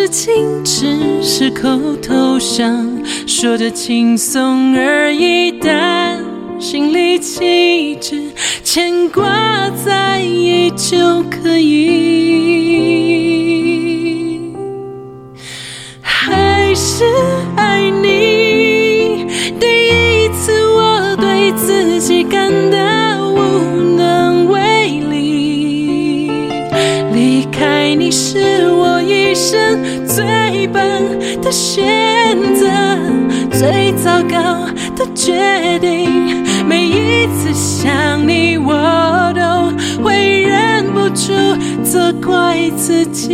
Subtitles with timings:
[0.00, 2.88] 事情只是口头上
[3.26, 6.24] 说的轻松而已，但
[6.58, 8.22] 心里其实
[8.64, 12.99] 牵挂在意就可以。
[33.60, 34.66] 最糟糕
[34.96, 36.42] 的决定。
[36.66, 41.34] 每一次想你，我都会忍不住
[41.84, 43.28] 责怪自己。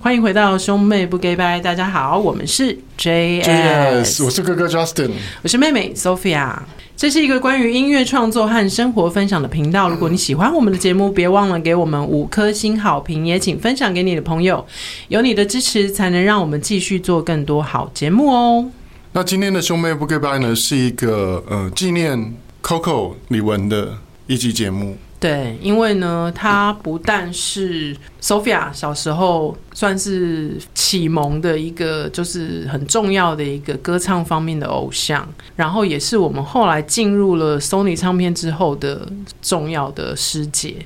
[0.00, 5.10] 欢迎回到兄妹不 gay 拜，大家好，我们是 JS，, JS 我是哥哥 Justin，
[5.42, 6.54] 我是妹妹 Sophia。
[6.98, 9.88] 这是一个关于音乐创作和生活分享的频道。
[9.88, 14.66] 如果你喜欢我们的节目，别忘了给我们五颗星好评，也请分享给你的朋友。
[15.06, 18.68] 有你的支持，才能让我们继续做更多好节目哦。
[19.12, 24.96] 那今天的兄妹不给拜呢，是一个呃纪念 Coco 李玟的一集节目。
[25.20, 39.10] 对，因为呢，他不但是 Sophia 小时候算是启蒙的一个，就是很重要的一个歌唱方面的偶像，然后也是我们后来进入了 Sony 唱片之后的
[39.42, 40.76] 重要的师姐。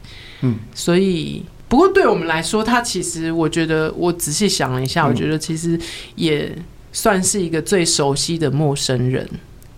[0.41, 5.79] 嗯，所以不过对我们来说，他其实我觉得，我仔细想了一下，我觉得其实
[6.15, 6.51] 也
[6.91, 9.29] 算是一个最熟悉的陌生人。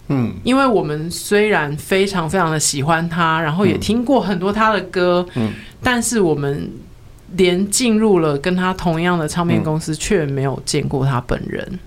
[0.09, 5.51] 嗯，因为我们虽然非常非常的喜欢他，然后也听过很多他的歌，嗯，
[5.83, 6.71] 但是我们
[7.37, 11.79] 连进入了跟他同样的唱片公司，却没有见过他本人。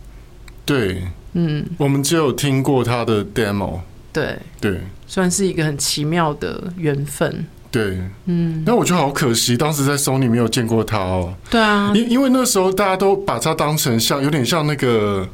[0.65, 3.79] 对，嗯，我们只有听过他的 demo。
[4.11, 7.45] 对对，算是一个很奇妙的缘分。
[7.69, 11.35] 对，嗯，那我觉得好可惜，当时在 Sony 没有见过他哦。
[11.51, 15.27] 对啊，因因为那时候大家都把他当成像有点像那个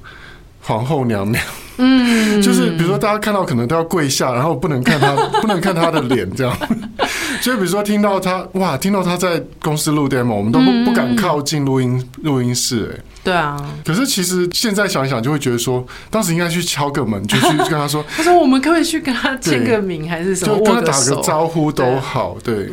[0.59, 1.41] 皇后娘娘。
[1.77, 6.55] 嗯，就是比如说，大家看到可能都要跪下，然后不能看他， 不能看他的脸，这样。
[7.41, 13.57] 所以，比如说听到他，哇，听到他在公司录 demo，我们都不不敢靠近录音录音室，哎，对啊。
[13.83, 22.69] 可是其实现在想一想，就会觉得说，当时应该去敲个门，就去跟他说， 他说我们可不可以去跟他签个名，还是什么，就跟他打个招呼都好，对。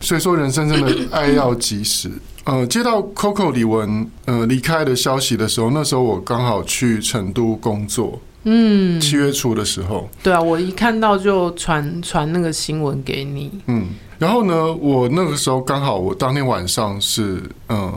[0.00, 2.10] 所以说，人生真的爱要及时。
[2.44, 8.20] 呃，接到 Coco 李玟呃离开的消息的时候，那时候我刚好去成都工作。
[8.44, 13.50] 嗯，七月初的时候，对啊，我一看到就传传那个新闻给你。
[13.66, 13.86] 嗯，
[14.18, 17.90] 然后呢，我那个时候刚好我当天晚上是嗯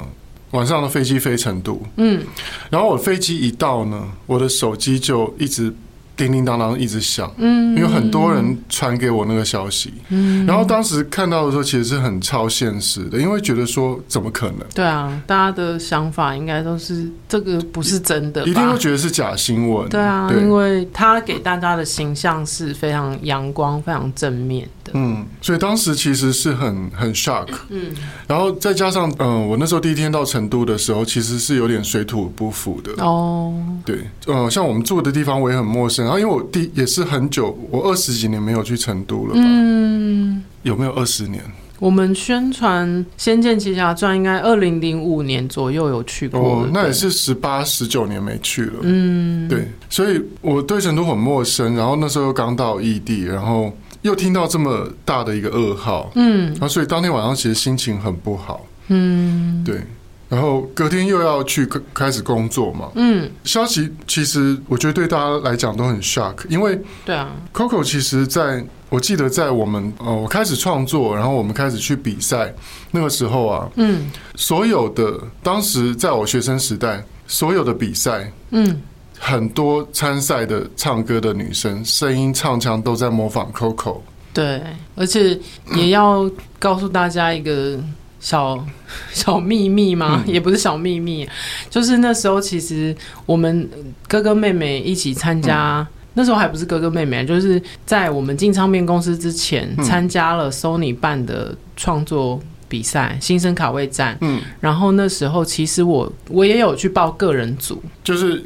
[0.52, 1.81] 晚上的飞机飞成都。
[1.97, 2.24] 嗯，
[2.69, 5.74] 然后我飞机一到呢，我的手机就一直。
[6.17, 14.59] 叮叮当当一直响，嗯，因为很多人传给我那个消息，嗯，然后当时看到的时候，其实是很超现实的，因为觉得说怎么可能？
[14.73, 19.88] 对啊，大家的想法应该都是这个不是真的，一定会觉得是假新闻。
[19.89, 27.91] 对啊，因为他给大家的形象是非常阳光、非常正面的，嗯，所以当时其实是很很 shock，嗯，
[28.27, 33.53] 然后再加上嗯，我那时候第一天到成都的时候，其实是有点水土不服的哦，
[33.85, 36.05] 对，呃，像我们住的地方我也很陌生。
[36.05, 39.41] 然后，因为我第也是很久，我二十几年没有去成都了吧？
[39.43, 41.43] 嗯，有没有二十年？
[41.79, 46.40] 我们宣传《仙剑奇侠传》应该二零零五年左右有去过。
[46.40, 48.79] 哦，那也是十八、十九年没去了。
[48.81, 51.75] 嗯，对，所以我对成都很陌生。
[51.75, 53.72] 然后那时候又刚到异地，然后
[54.02, 58.66] 又听到这么大的一个噩耗，嗯，然后所以当天晚上其实心情很不好。
[58.88, 59.82] 嗯，对。
[60.29, 72.53] 然后隔天又要去开始工作嘛，嗯，消息其实我觉得对大家来讲都很 shock，因为对啊，Coco 其实在我记得在我们呃我开始创作，然后我们开始去比赛
[72.91, 78.82] 那个时候啊，嗯，所有的当时在我学生时代所有的比赛，嗯，
[79.19, 83.99] 很多参赛的唱歌的女生声音唱腔都在模仿 Coco，
[84.34, 84.61] 对，
[84.96, 85.37] 而且
[85.75, 86.29] 也要
[86.59, 87.79] 告诉大家一个。
[88.19, 88.58] 小
[89.14, 90.23] 小秘密吗？
[90.25, 91.25] 嗯、也不是小秘密，
[91.69, 92.93] 就是那时候其实
[93.28, 93.69] 我们
[94.08, 104.17] 哥哥妹妹一起参加，嗯、那时候还不是哥哥妹妹，就是在我们进唱片公司之前参加了 Sony 办的创作比赛，新生卡位战。
[104.22, 108.43] 嗯，然后那时候其实我我也有去报个人组，就是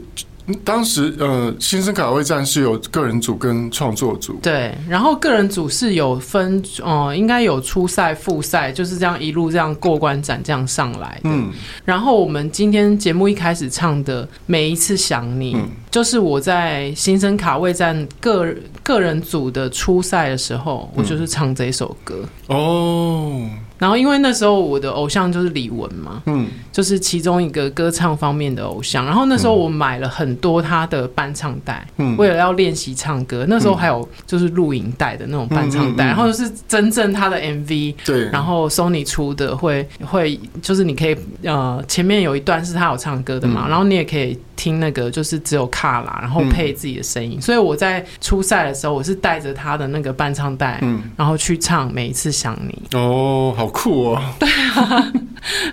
[0.63, 4.39] 当时呃，新生卡位战是有个人组跟创作组。
[4.41, 11.21] 对，然后个人组是有分，呃，应该有初赛、复赛，就是这样一路这样过关斩将上来的。
[11.23, 11.51] 嗯，
[11.85, 18.53] 然后我们今天节目一开始唱的每一次想你，嗯、就是我在新生卡位战个
[18.83, 22.23] 个人组的初赛的时候，我就是唱这首歌。
[22.47, 23.49] 嗯、哦。
[23.81, 29.03] 然后，因为那时候我的偶像就是李玟嘛，嗯，就是其中一个歌唱方面的偶像。
[29.03, 33.43] 然后那时候我买了很多他的伴唱带，嗯，为了要练习唱歌。
[33.49, 38.29] 那时候还有就是录影带的那种伴唱带，然后就是真正他的 MV，对。
[38.29, 47.41] 然后 Sony 出的会会就是你可以呃前面有一段是他有唱歌的嘛，然后你也可以听那个就是只有卡拉，然后配自己的声音。
[47.41, 52.83] 所以我在初赛的时候，我是带着他的那个伴唱带，嗯，然后去唱每一次想你。
[52.93, 53.70] 哦，好。
[53.71, 55.11] 酷哦，对啊，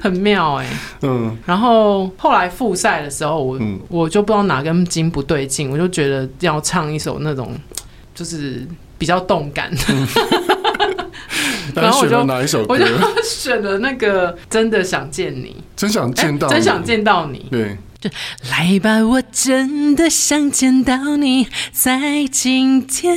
[0.00, 0.66] 很妙哎，
[1.02, 7.52] 嗯，然后后来复赛的时候，我、嗯、我就不知道哪根筋不对劲，我就觉得要唱一首那种
[8.14, 8.66] 就是
[8.96, 9.70] 比较动感。
[9.76, 10.06] 的，嗯、
[11.82, 12.74] 然后我就哪一首歌？
[12.74, 12.84] 我就
[13.22, 17.76] 选了那个真的想见你，真想见到你，真想见到你，对。
[18.00, 18.08] 就
[18.50, 23.16] 来吧，我真的想见到你，在今天。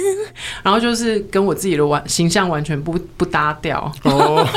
[0.64, 3.94] 然后就是跟我自己的完形象完全不不搭调。
[4.04, 4.48] 哦，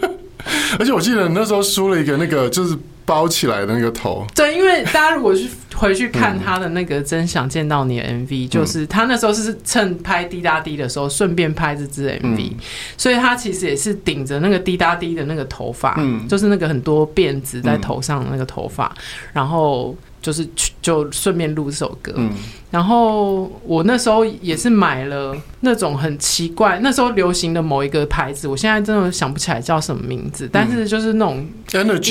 [0.78, 2.76] 而且我记得那时候输了一个那个就是。
[3.08, 12.56] 包起来的那个头，对，因为大家如果去回去看他的那个《真想见到你》的 MV，、嗯、就是他那时候是趁拍滴答滴的时候顺便拍这支 MV，、嗯、
[12.98, 19.02] 所以他其实也是顶着那个滴答滴的那个头发，嗯、就是那个很多辫子在头上的那个头发，嗯、
[19.32, 19.96] 然后。
[20.20, 22.30] 就是去就顺便录这首歌，嗯，
[22.70, 31.46] 然后我那时候也是买了那种很奇怪，那时候流行的某一个牌子，我现在真的想不起来叫什么名字，但是就是那种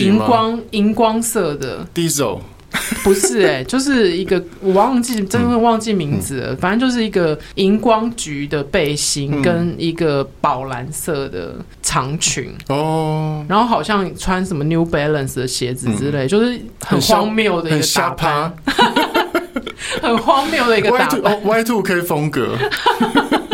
[0.03, 1.85] 荧光荧光色的。
[1.93, 2.39] Diesel。
[3.03, 6.53] 不是哎、欸，就是一个我忘记，真的忘记名字了。
[6.53, 12.53] 嗯、反正就是一个荧光橘的背心，跟一个宝蓝色的长裙。
[12.67, 13.45] 哦。
[13.47, 18.53] 然后好像穿什么 New Balance 的鞋子之类，嗯、就是很荒谬的一个打扮，
[20.01, 22.57] 很荒谬的一个打扮，Y two K 风格。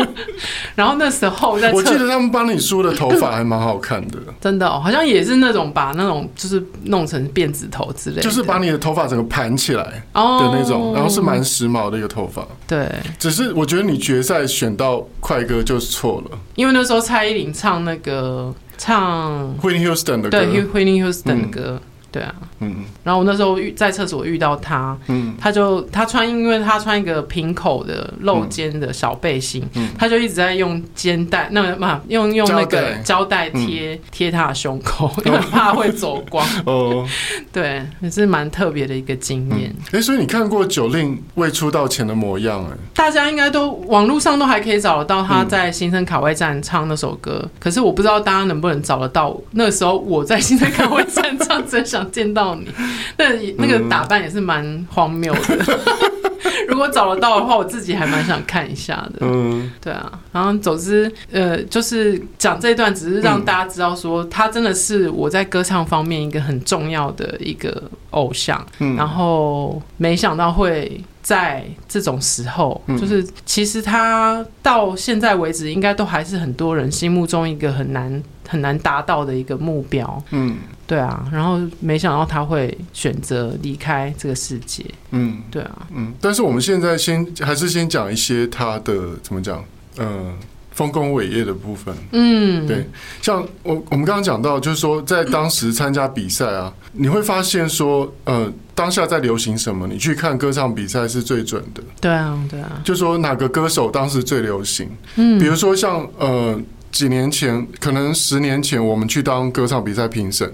[0.74, 12.44] 然后那时候在，我记得他们帮你梳的头发还蛮好看的，真的，哦，好像也是那种把那种就是弄成辫子头之类的，就是把你的头发整个盘起来的那种，然后是蛮时髦的一个头发。
[12.66, 12.88] 对，
[13.18, 21.80] 只是我觉得你决赛选到快歌就是错了，因为那时候蔡依林唱那个唱 Whitney Houston 的歌，对，Whitney Houston 的歌。
[22.14, 33.50] 对啊，嗯，然后我那时候遇在厕所遇到他，嗯，他就他穿，因为他穿一个平口的露肩的小背心，嗯，他就一直在用肩带，那嘛用用那个胶带。
[33.64, 36.46] 贴贴他的胸口， 因为怕会走光。
[36.66, 37.06] 哦，
[37.52, 39.74] 对，也是蛮特别的一个经验。
[39.92, 42.64] 哎，所以你看过 Jolin 未出道前的模样？
[42.64, 49.36] 哎，大家应该都网络上都还可以找得到他在新生卡位站唱那首歌，可是我不知道大家能不能找得到。
[49.52, 52.68] 那时候我在新生卡位站唱真想见到你，
[53.16, 53.26] 那
[53.58, 55.78] 那个打扮也是蛮荒谬的。
[56.68, 59.18] 如果找得到的话，我自己还蛮想看一下的。
[59.20, 60.10] 嗯，对啊。
[60.32, 68.64] 然后总之，呃，就是讲这一段，只是让大家知道说，他真的是我在歌唱方面一个很重要的一个偶像。
[68.78, 80.22] 嗯，然后没想到会在这种时候，就是其实他到现在为止，应该都还是很多人心目中一个很难很难达到的一个目标。
[80.30, 80.56] 嗯。
[80.86, 84.84] 对啊，然后没想到他会选择离开这个世界。
[85.10, 89.64] 嗯，对啊，嗯，但是我们现在先还是先讲一些他的怎么讲，
[89.96, 90.32] 呃，
[90.72, 91.94] 丰功伟业的部分。
[92.12, 92.86] 嗯，对，
[93.22, 101.82] 像我我们刚刚讲到，就是说在当时参加比赛啊， 你会发现说，呃，当下在流行什么，你去看歌唱比赛是最准的。
[102.00, 104.88] 对啊，对啊，就说哪个歌手当时最流行。
[105.16, 106.60] 嗯，比如说像呃。
[106.94, 110.48] 几年前，可能十年前，我们去当歌唱比赛评审，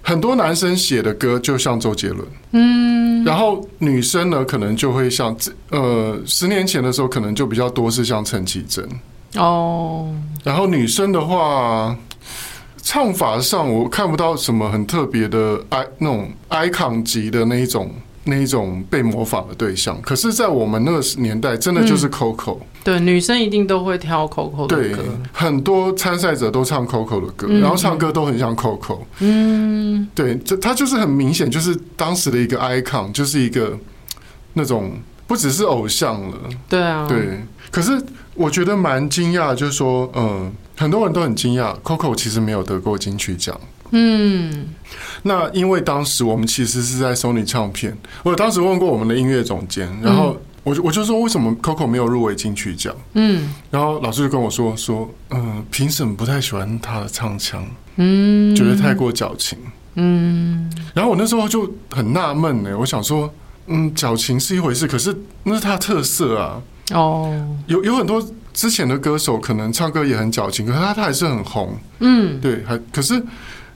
[0.00, 5.36] 很多男生写的歌就像周杰伦，嗯，然后女生呢，可能就会像
[5.68, 8.88] 呃，十年前的时候，可能就比较多是像陈绮贞。
[9.36, 10.10] 哦，
[10.42, 11.94] 然后女生的话，
[12.82, 17.90] 唱法上我看不到什么很特别的 i 那种 icon 级的那一种。
[18.24, 22.58] 那一种被模仿的对象，可是，在我们那个年代，真的就是 Coco。
[22.58, 24.96] 嗯、对，女生一定都会挑 Coco 的歌。
[24.96, 24.96] 对，
[25.32, 28.98] 很多参赛者都唱 Coco 的歌，嗯、然后唱歌都很像 Coco。
[29.18, 33.76] 嗯，对，这他就是很明显，就是当时的一个 icon，就是一个
[34.52, 34.92] 那种
[35.26, 36.36] 不只是偶像了。
[36.68, 37.40] 对啊，对。
[37.70, 38.00] 可是
[38.34, 40.52] 我觉得蛮惊讶，就是说，嗯。
[40.74, 43.56] 很多人都很惊讶，Coco 其实没有得过金曲奖。
[43.94, 44.68] 嗯，
[45.22, 52.94] 那因为当时我们其实是在 Sony 唱片，我当时问过我们的音乐总监，然后我就我就说为什么 Coco 没有入围金曲奖？
[53.12, 57.62] 嗯，然后老师就跟我说说，嗯，评审不太喜欢他的唱腔，
[57.96, 59.58] 嗯，觉得太过矫情，
[59.96, 63.30] 嗯，然后我那时候就很纳闷呢，我想说，
[63.66, 66.62] 嗯，矫情是一回事，可是那是他的特色啊，
[66.94, 73.22] 哦，有有很多之前的歌手可能唱歌也很矫情，可是他他还是很红，嗯，对，还可是。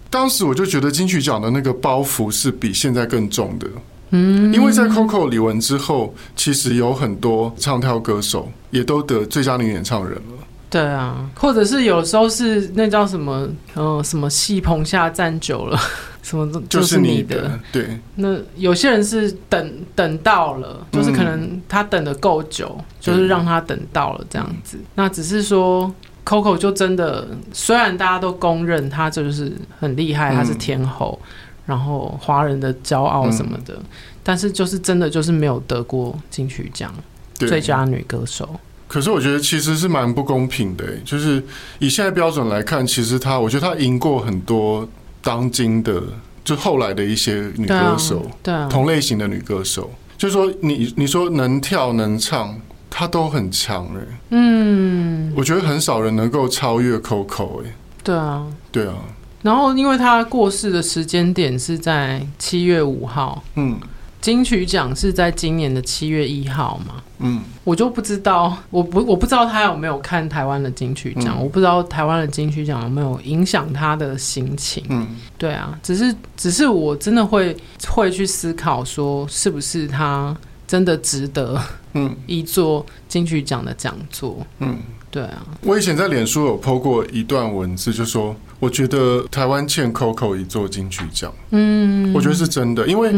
[0.09, 3.67] 当时我就觉得金曲奖的那个包袱是比现在更重的，
[4.11, 10.47] 嗯，因为在 Coco 李玟之后，其实有很多唱跳歌手也都得最佳女演唱人了。
[10.71, 15.79] 对啊，或者是有时候是那叫什么，嗯，什么戏棚下站久了，
[16.23, 18.01] 什么就是你的，就是你的，对。
[18.15, 24.79] 那有些人是等等到了，就是可能他等的够久，就是让他等到了这样子。
[24.95, 25.93] 那只是说。
[26.27, 31.27] Coco 就真的，虽然大家都公认她就是很厉害，她是天后，嗯、
[31.67, 33.85] 然后华人的骄傲什么的，嗯、
[34.25, 36.93] 但是就是真的就是没有得过金曲奖
[37.35, 38.59] 最佳女歌手。
[38.89, 41.41] 可是我觉得其实是蛮不公平的，就是
[41.79, 44.89] 以现在标准来看，其实她，我觉得她赢过很多
[45.23, 46.03] 当今的，
[46.45, 52.61] 就后来的一些女歌手，对、啊对啊、同类型的女歌手，就是说你你说能跳能唱。
[52.99, 54.01] 他都很强哎，
[54.31, 57.71] 嗯，我觉得很少人能够超越 Coco 哎，
[58.03, 58.95] 对啊，对啊。
[59.43, 63.79] 然后，因为他过世的时间点是在七月五号，嗯，
[64.23, 77.55] 金曲奖是在今年的七月一号嘛，嗯，我就不知道，我不我不知道他有没有看台湾的金曲奖，嗯，我不知道台湾的金曲奖有没有影响他的心情，嗯，对啊，只是只是我真的会
[77.87, 80.35] 会去思考说，是不是他。
[80.69, 81.63] 真的值得，
[81.97, 84.77] 嗯，一座金曲奖的讲座，嗯，
[85.11, 85.47] 对啊。
[85.63, 93.11] 我以前在脸书有 po 过一段文字，就说我觉得台湾欠 Coco 一座金曲奖，嗯，我觉得是真的，因为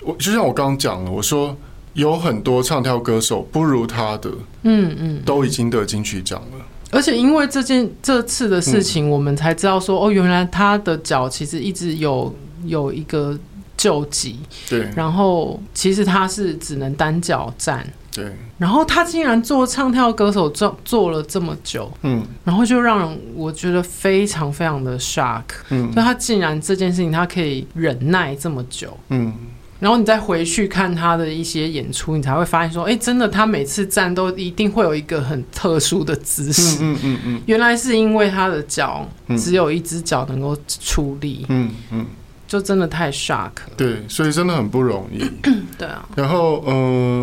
[0.00, 1.56] 我就像我刚刚讲了，我说
[1.92, 4.30] 有很多唱跳歌手不如他的，
[4.64, 6.66] 嗯嗯，都已经得金曲奖了。
[6.90, 13.38] 而且因为这件这次的事情，我们才知道说，哦，原来他的脚其实一直有有一个。
[13.76, 14.38] 救急，
[14.70, 29.34] 对，然后其实他是只能单脚站，对，然后他竟然做唱跳歌手做做了这么久，嗯，然后就让我觉得非常非常的 shock，嗯，就他竟然这件事情他可以忍耐这么久，嗯，
[29.80, 39.04] 然后你再回去看他的一些演出，你才会发现说，哎，真的他每次站都一定会有一个很特殊的姿势，嗯嗯嗯，原来是因为他的脚
[39.36, 42.06] 只有一只脚能够出力，嗯嗯。
[42.46, 45.18] 就真的太 shock 了，对，所以真的很不容易。
[45.78, 46.74] 对啊，然后嗯、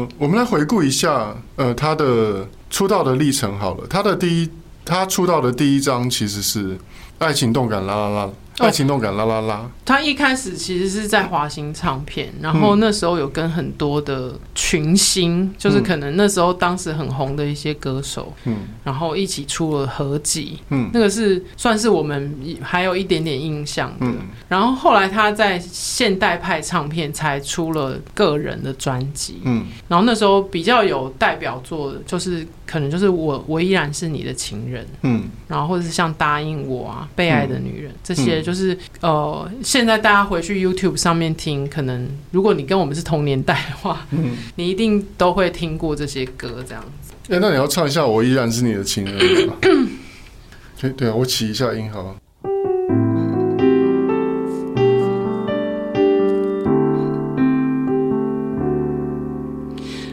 [0.02, 3.88] 呃，我们来回顾一下，呃，他的出道的历程好了。
[3.88, 4.50] 他的第一，
[4.84, 6.76] 他出道的第一张其实是
[7.20, 8.26] 《爱情动感啦啦啦》。
[8.62, 9.70] 爱情动感啦啦啦！
[9.84, 24.06] 他一开始其实是在华星唱片，然后那时候有跟很多的群星，嗯、就是可能那时候当时很红的一些歌手，嗯，然后一起出了合集，嗯，那个是算是我们还有一点点印象的。
[24.06, 38.51] 嗯、然后后来他在现代派唱片才出了个人的专辑，嗯，然后那时候比较有代表作的，就是可能就是我我依然是你的情人，嗯，然后或者是像答应我啊，被爱的女人、嗯、这些就。
[38.52, 47.14] 就是呃，现在大家回去 YouTube 上面听，可能如果你跟我们是同年代的话，嗯，你一定都会听过这些歌，这样子。
[47.30, 49.18] 哎、欸，那你要唱一下《我依然是你的情人》
[49.48, 49.54] 吗？
[50.82, 52.14] 对对啊，我起一下音好。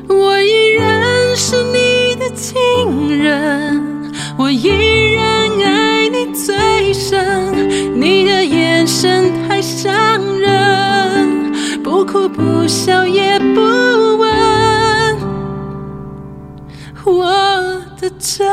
[0.08, 4.68] 我依然是你的情人，我依
[6.18, 7.54] 你最深，
[7.94, 9.32] 你的眼神。
[9.46, 15.16] 太伤人，不哭不笑也不问
[17.04, 17.24] 我
[18.00, 18.48] 的真。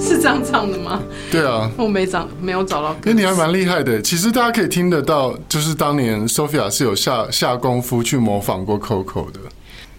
[0.00, 1.00] 是这样唱的吗？
[1.30, 2.90] 对啊，我没找，没有找到。
[3.04, 9.38] 因为你还蛮厉害的，其实大家可以听得到，就是当年 Sophia 是有下下功夫去模仿过 Coco 的。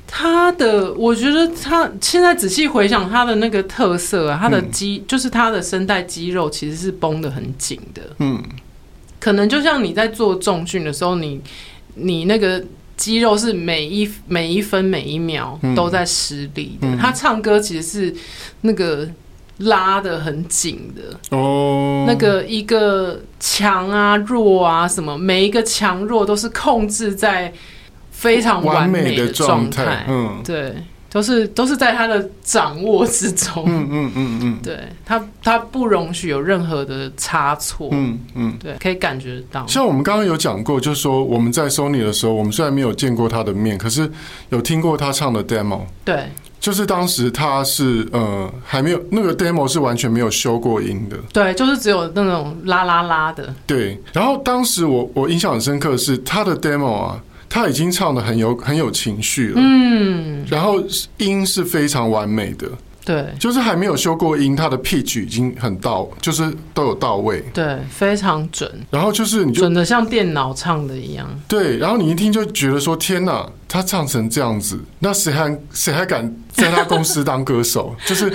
[0.09, 8.01] 他的，我觉得他现在仔细回想他的那个特色啊，他的肌、嗯、就是他的声带肌肉其实是绷得很紧的。
[8.19, 8.41] 嗯，
[9.19, 11.41] 可能就像你在做重训的时候，你
[11.95, 12.63] 你那个
[12.95, 16.87] 肌肉是每一每一分每一秒都在施力的。
[16.87, 18.15] 嗯、他唱歌其实是
[18.61, 19.05] 那个
[19.57, 27.53] 拉的很紧的哦，那个一个强啊弱啊什么，每一个强弱都是控制在。
[28.17, 30.73] 非常完美的状态，嗯，对，
[31.11, 33.63] 都是都是在他的掌握之中。
[33.67, 37.89] 嗯嗯嗯嗯，对他他不容许有任何的差错。
[37.91, 39.67] 嗯嗯，对，可以感觉到。
[39.67, 44.09] 像我们刚刚有讲过，就是说我们在 Sony 的时候，我们虽然没有见过他的面，可是
[44.49, 45.81] 有听过他唱的 demo。
[46.03, 46.23] 对，
[46.59, 51.17] 就是当时他是呃还没有那个 demo 是完全没有修过音的。
[51.31, 53.53] 对，就是只有那种啦啦啦的。
[53.67, 57.23] 对，然后当时我我印象很深刻的是他的 demo 啊。
[57.49, 60.83] 他已经唱的很有很有情绪了，嗯，然后
[61.17, 62.67] 音是非常完美的，
[63.07, 77.95] 对，就是还没有修过音，他的 pitch 已经很到，就是都有到位，对，非常准，然后就是你就准的像电脑唱的一样，对，然后你一听就觉得说天哪，他唱成这样子，那谁还谁还敢在他公司当歌手？
[78.05, 78.29] 就是。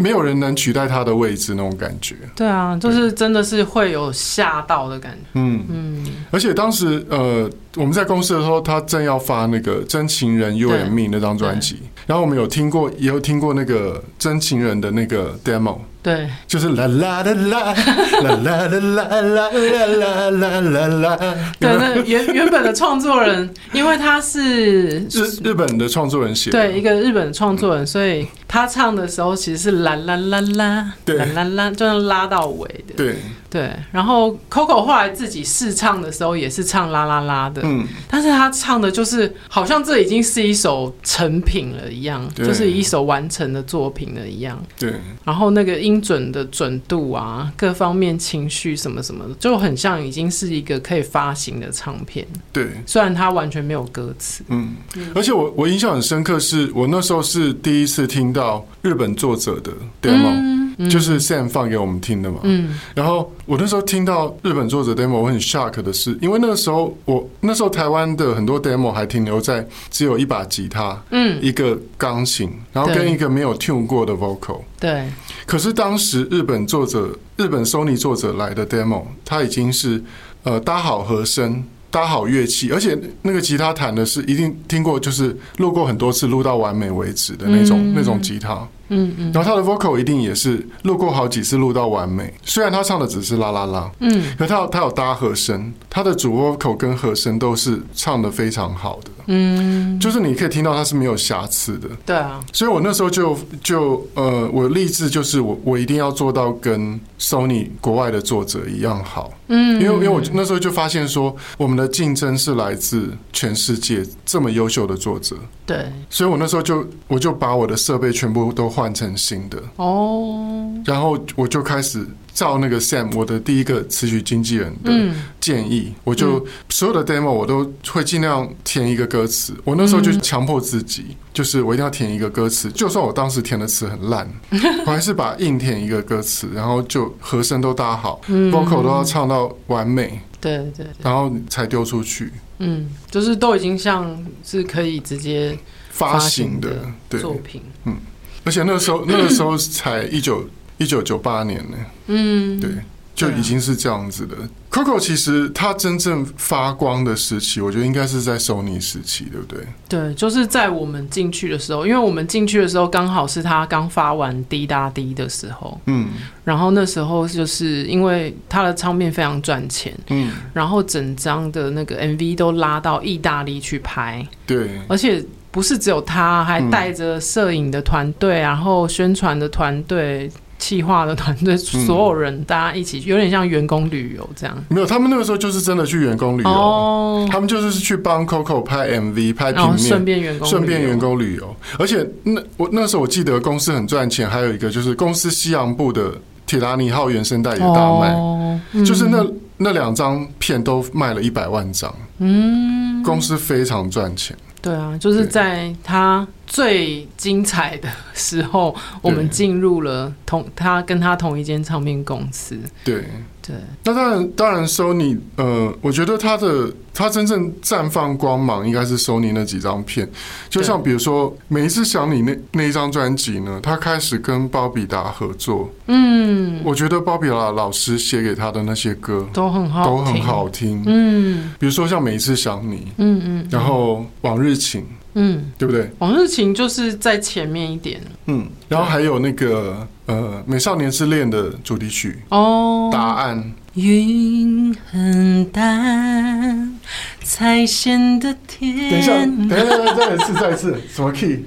[0.00, 2.14] 没有人能取代他的位置，那种感觉。
[2.36, 5.28] 对啊，就是真的是会有吓到的感觉。
[5.34, 6.06] 嗯嗯。
[6.30, 15.76] 而且当时呃，我们在公司的时候，他正要发那个《真情人 You and Me》那张专辑，然后我们有听过，也有听过那个《真情人》的那个 demo。
[16.02, 17.74] 对，就是啦啦啦啦
[18.24, 21.18] 啦啦啦啦啦啦啦啦啦。
[21.60, 32.94] 对，那原原本的创作人，因为他是日日本的创作人写，对，一个日本的创作人，所以他唱的时候其实是啦啦啦啦，啦啦啦，就能拉到尾的。
[32.96, 33.16] 对
[33.50, 44.60] 对，然后 Coco 后来自己试唱的时候也是唱啦啦啦的，嗯，但是他唱的就是好像这已经是一首成品了一样，就是一首完成的作品了一样。
[44.78, 45.98] 对，然后那个音。
[45.98, 52.24] 准的准度啊，各方面情绪什么什么的，就很像已经是一个可以发行的唱片。
[52.52, 54.44] 对，虽然它完全没有歌词。
[54.48, 54.76] 嗯，
[55.14, 60.30] 而且我我印象很深刻是，是我那时候是第一次听到日本作者的 demo。
[60.30, 75.04] 嗯就是 Sam 放给我们听的嘛，嗯，然后我那时候听到日本作者 demo，我很 shock 的是，因为那个时候我那时候台湾的很多 demo 还停留在只有一把吉他，嗯，一个钢琴，然后跟一个没有 tune 过的 vocal，对。
[75.46, 80.02] 可是当时日本作者日本 Sony 作者来的 demo，他已经是
[80.42, 81.64] 呃搭好和声。
[81.90, 88.68] 搭好乐器，而且那个吉他弹的是一定听过，就是录过很多次，录到完美为止的那种、嗯、那种吉他。
[88.88, 89.32] 嗯嗯。
[89.32, 92.32] 然后他的 vocal 一定也是录过好几次，录到完美。
[92.44, 99.10] 虽然他唱的只是啦啦啦，嗯，可他有他有搭和声，他的主 vocal 跟和声都是唱的非常好的。
[99.30, 101.88] 嗯，就是你可以听到它是没有瑕疵的。
[102.04, 102.42] 对啊。
[102.52, 109.30] 所以我那时候就就呃，我立志就是我我一定要做到跟 Sony 国外的作者一样好。
[109.48, 115.36] 嗯，因为因为我那时候就发现说，我们的竞争是来自全世界这么优秀的作者。
[115.66, 119.62] 对，所以我那时候就我就把我的设备全部都换成新的。
[119.76, 122.06] 哦，然后我就开始。
[122.38, 124.92] 照那个 Sam，我的第一个词曲经纪人的
[125.40, 129.52] 建议，嗯、我就所有的 demo 我都会尽量填一个歌词。
[129.64, 134.30] 我那时候就强迫自己，嗯、就是我一定要填一个歌词，就算我当时填的词很烂，
[134.86, 142.32] 我还是把硬填一个歌词，然后就和声都搭好、嗯、，vocal 都要唱到完美，对对，对，然后才丢出去。
[142.58, 145.58] 嗯，就是都已经像是可以直接
[145.90, 146.86] 发行的
[147.18, 147.62] 作品。
[147.84, 147.96] 嗯，
[148.44, 150.48] 而且那个时候那个时候才一九。
[150.78, 152.70] 一九九八年呢，嗯，对，
[153.14, 154.36] 就已经是这样子的。
[154.70, 159.60] Coco 其实他真正发光的时期，我觉得应该是在 Sony 时期，对不对？
[159.88, 166.08] 对，就是在我们进去的时候，因为我们进去的时候刚好是他刚发完滴答滴的时候，嗯，
[166.44, 175.24] 然后那时候就是因为他的唱片非常赚钱，嗯，然后整张的那个 MV 都拉到意大利去拍，对，而且。
[175.50, 184.64] 不是只有他，还带着摄影的团队，嗯、然后宣传的团队、企划的团队，所有人大家一起，有点像员工旅游这样。
[184.68, 191.54] 没有，他们那个时候就是真的去员工旅游，哦、他们就是去帮 Coco 拍 MV、拍平面，顺便员工顺便员工旅游。
[191.78, 196.10] 而且那我那时候我记得公司很赚钱，还有一个就是公司西洋部的
[196.46, 199.24] 《铁达尼号》原声带也大卖，哦嗯、就是那
[199.56, 204.36] 那两张片都卖了一百万张，嗯，公司非常赚钱。
[204.60, 212.58] 对啊，就是在他最精彩的时候，我们进入了同他跟他同一间唱片公司。
[212.84, 213.04] 对。
[213.48, 220.06] 对，那当然，当然，Sony，呃，我觉得他的他真正绽放光芒，应该是 Sony 那几张片，
[220.50, 234.84] 就像比如说，每一次想你那那一张专辑呢，他开始跟鲍比达合作，嗯，我觉得鲍比达老师写给他的那些歌都很好，都很好听，嗯，比如说像每一次想你，嗯嗯，然后往日情。
[235.14, 235.90] 嗯，对不对？
[235.98, 238.00] 往日情就是在前面一点。
[238.26, 243.52] 嗯，然后还有那个呃，美少年之恋的主题曲哦，答案。
[243.74, 246.78] 云很淡，
[247.22, 248.90] 才显得天。
[248.90, 251.44] 等一下，等一下，再一次，再一次，什么 key？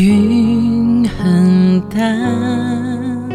[0.00, 3.28] 云很淡，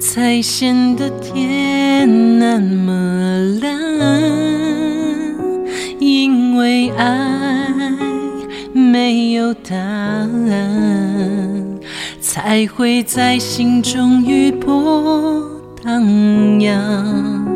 [0.00, 4.20] 才显得天那么蓝。
[6.00, 7.68] 因为爱
[8.72, 11.78] 没有答案，
[12.20, 15.48] 才会在心中余波
[15.84, 17.46] 荡漾。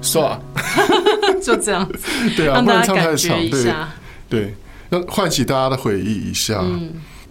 [0.00, 0.40] 爽，
[1.42, 1.98] 就这样子，
[2.34, 3.90] 对啊，让大家不能唱太感觉长，对一下。
[4.30, 4.54] 对，
[4.90, 6.64] 让唤起大家的回忆一下。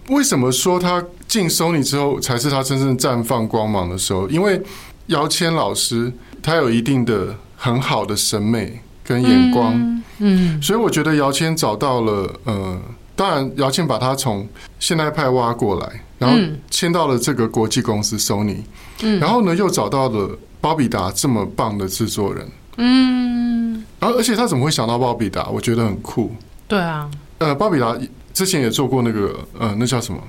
[0.10, 4.28] 为什么说他进 Sony 之后才是他真正绽放光芒的时候？
[4.30, 4.62] 因为
[5.08, 12.80] 姚谦老师他有一定的很好的审美跟眼光，嗯，所以我觉得姚谦找到了呃，
[13.16, 14.48] 当然姚谦把他从
[14.80, 16.38] 现代派挖过来，然后
[16.70, 18.58] 签到了这个国际公司 Sony，
[19.02, 25.50] 嗯，然后呢又找到了鲍比达这么棒的制作人，嗯，然后而且他怎么会想到鲍比达？
[25.50, 26.34] 我觉得很酷。
[26.68, 27.98] 对啊，呃，巴比达
[28.34, 30.22] 之前也做过那个呃，那叫什么？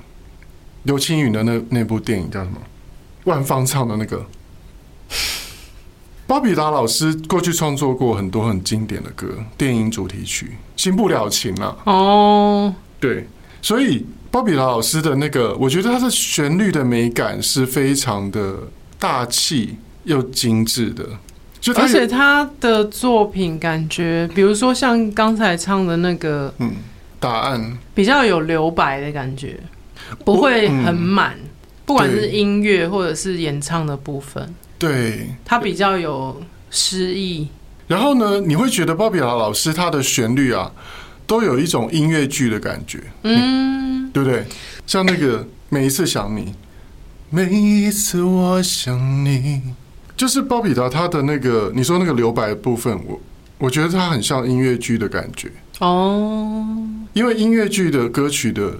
[0.84, 2.58] 刘青云的那那部电影叫什么？
[3.24, 4.24] 万芳唱的那个。
[6.26, 11.74] 巴比达老师过去创作过很多很经典的歌，电影主题曲《新不了情》啊。
[11.84, 13.26] 哦，对，
[13.62, 18.56] 所以巴比达老师的那个，我觉得他的旋律的美感是非常的
[18.98, 21.08] 大气又精致的。
[21.60, 26.72] 就而且他的作品感觉，比如说像刚才唱的那个，嗯，
[27.20, 29.58] 答案比较有留白的感觉，
[30.24, 31.48] 不会很满，嗯、
[31.84, 37.48] 不管是音乐或者是演唱的部分，对，它比较有诗意。
[37.86, 40.70] 然后呢，你会觉得鲍比达老师他的旋律啊，
[41.26, 44.44] 都有一种音乐剧的感觉，嗯，对不对？
[44.86, 46.54] 像那个每一次想你，
[47.30, 49.62] 每一次我想你。
[50.16, 53.20] 就是鲍比达他的那个，你说那个留白的部分，我
[53.56, 55.48] 我觉得他很像音乐剧的感觉
[55.78, 56.76] 哦。
[57.12, 58.78] 因为音乐剧的歌曲的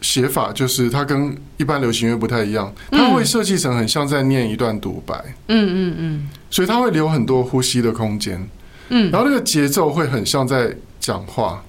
[0.00, 5.14] 写法，就是它跟一般流行乐不太一样，它会设计成很像在念一段独白。
[5.48, 6.28] 嗯嗯嗯。
[6.50, 8.48] 所以它会留很多呼吸的空间。
[8.88, 9.10] 嗯。
[9.10, 11.62] 然后那个节奏会很像在讲话。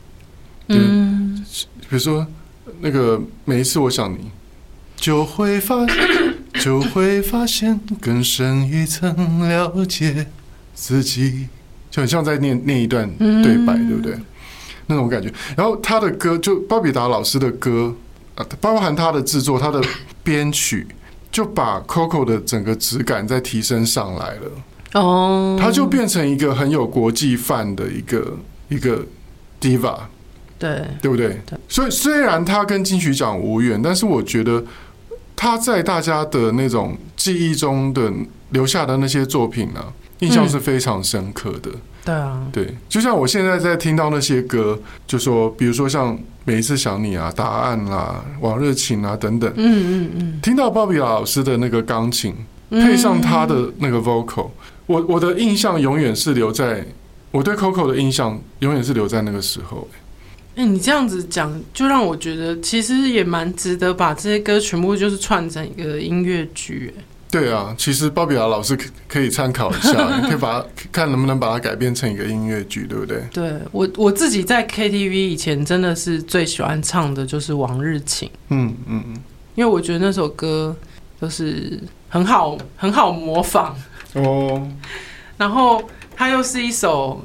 [0.68, 1.46] 嗯。
[1.82, 2.26] 比如说
[2.80, 4.32] 那个每一次我想你，
[4.96, 5.86] 就会发。
[6.60, 10.28] 就会发现更深一层了解
[10.76, 11.48] 自己，
[11.90, 14.16] 就很像在念念一段对白，对不对？
[14.92, 15.32] 那种感觉。
[15.58, 17.94] 然后他的歌，就巴比达老师的歌
[18.36, 19.82] 啊，包含他的制作、他的
[20.24, 20.88] 编曲，
[21.32, 24.52] 就把 Coco 的整个质感再提升上来了。
[24.94, 28.38] 哦，他就变成一个很有国际范的一个
[28.70, 29.06] 一个
[29.60, 29.98] diva，
[30.60, 31.42] 对对不对？
[31.68, 34.64] 所以虽然他跟金曲奖无缘，但是我觉得。
[35.34, 38.14] 他在大家的那种记忆中的
[38.52, 39.84] 留下的那些作品呢，
[40.20, 41.72] 印象是非常深刻的。
[42.04, 52.34] 对啊，对，就像我现在在听到那些歌，就说，比如说像每一次想你啊、答案啦、往日情啊等等，嗯嗯嗯，听到鲍比达老师的那个钢琴，
[52.72, 54.50] 配上他的那个 vocal，
[54.88, 56.84] 我我的印象永远是留在，
[57.30, 59.88] 我对 Coco 的印象永远是留在那个时候。
[60.56, 66.94] 哎、欸，你这样子讲，就让我觉得其实也蛮值得把这些歌全部就是串成一个音乐剧。
[67.32, 69.92] 对啊，其实鲍比达老师可可以参考一下，
[70.22, 73.24] 你可以把它看能不能把它改编成一个音乐剧，对不对？
[73.32, 78.28] 对我我自己在 KTV 以前真的是最喜欢唱的就是《往日情》。
[78.50, 79.16] 嗯嗯嗯，
[79.56, 80.76] 因为我觉得那首歌
[81.22, 83.76] 就是很好很好模仿
[84.14, 84.68] 哦，
[85.38, 85.82] 然后
[86.16, 87.24] 它又是一首。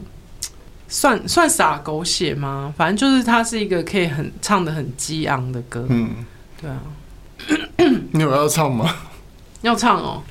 [0.88, 2.72] 算算洒狗血吗？
[2.78, 5.84] 反正就是它是一个可以很唱的很激昂的歌。
[5.88, 6.24] 嗯，
[6.62, 6.80] 对啊。
[8.12, 8.94] 你有要唱吗？
[9.66, 10.22] 要唱哦。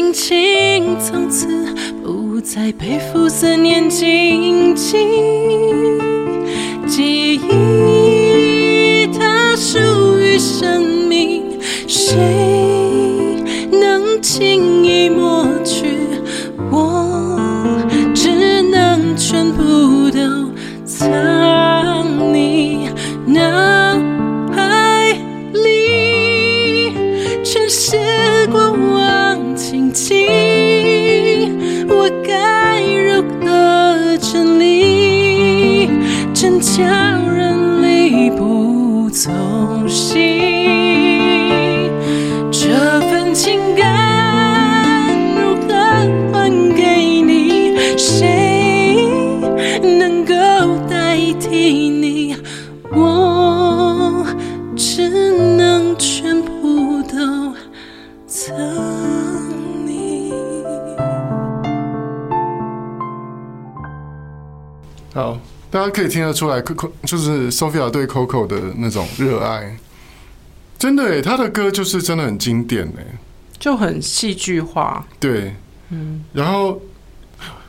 [0.00, 1.46] 心情，从此
[2.02, 4.96] 不再背负思念荆棘。
[6.86, 9.78] 记忆它属
[10.18, 12.16] 于生命，谁
[13.70, 14.69] 能轻
[66.30, 69.76] 得出来，Coco 就是 Sophia 对 Coco 的那种热爱。
[70.78, 73.06] 真的诶，他的歌就是真的很经典诶，
[73.58, 75.06] 就很戏剧化。
[75.18, 75.54] 对，
[75.90, 76.24] 嗯。
[76.32, 76.80] 然后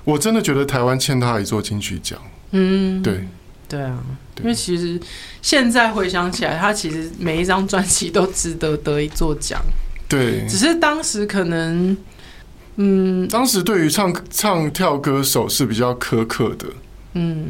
[0.03, 2.17] 我真的觉得台湾欠他一座金曲奖。
[2.51, 3.27] 嗯，对，
[3.67, 4.01] 对啊。
[4.39, 4.99] 因为其实
[5.41, 9.61] 现在回想起来，他其实每一张专辑都值得得一座奖。
[10.07, 11.97] 对，只是当时可能。
[12.77, 16.65] 嗯，当时对于唱唱跳歌手是比较苛刻的，
[17.15, 17.45] 嗯，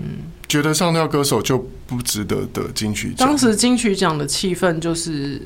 [0.52, 3.26] 觉得上吊歌手就不值得得金曲奖。
[3.26, 5.42] 当时金曲奖的气氛就是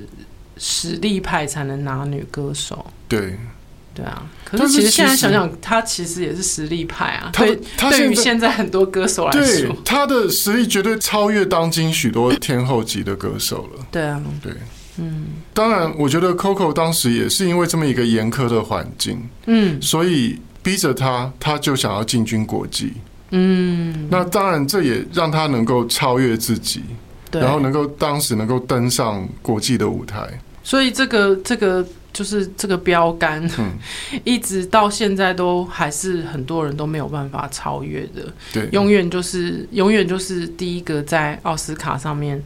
[0.58, 3.38] 实力派才能拿女歌手，对，
[3.94, 4.24] 对啊。
[4.44, 7.30] 可是其实现在想想，他其实也是实力派啊。
[7.32, 7.60] 他对，
[7.92, 13.86] 对于现在很多歌手来说，他的实力绝对超越当今许多天后级的歌手了。
[13.92, 14.52] 对啊，对。
[14.98, 22.94] 嗯，当然，我觉得 Coco 当时也是因为这么一个严苛的环境，嗯，所以逼着他，他就想要进军国际，
[23.36, 26.82] 嗯，那当然这也让他能够超越自己，
[27.30, 30.28] 对，然后能够当时能够登上国际的舞台，
[30.64, 33.74] 所以这个这个就是这个标杆，嗯，
[34.24, 42.42] 一直到现在都还是很多人都没有办法超越的，对，永远就是永远就是第一个在奥斯卡上面。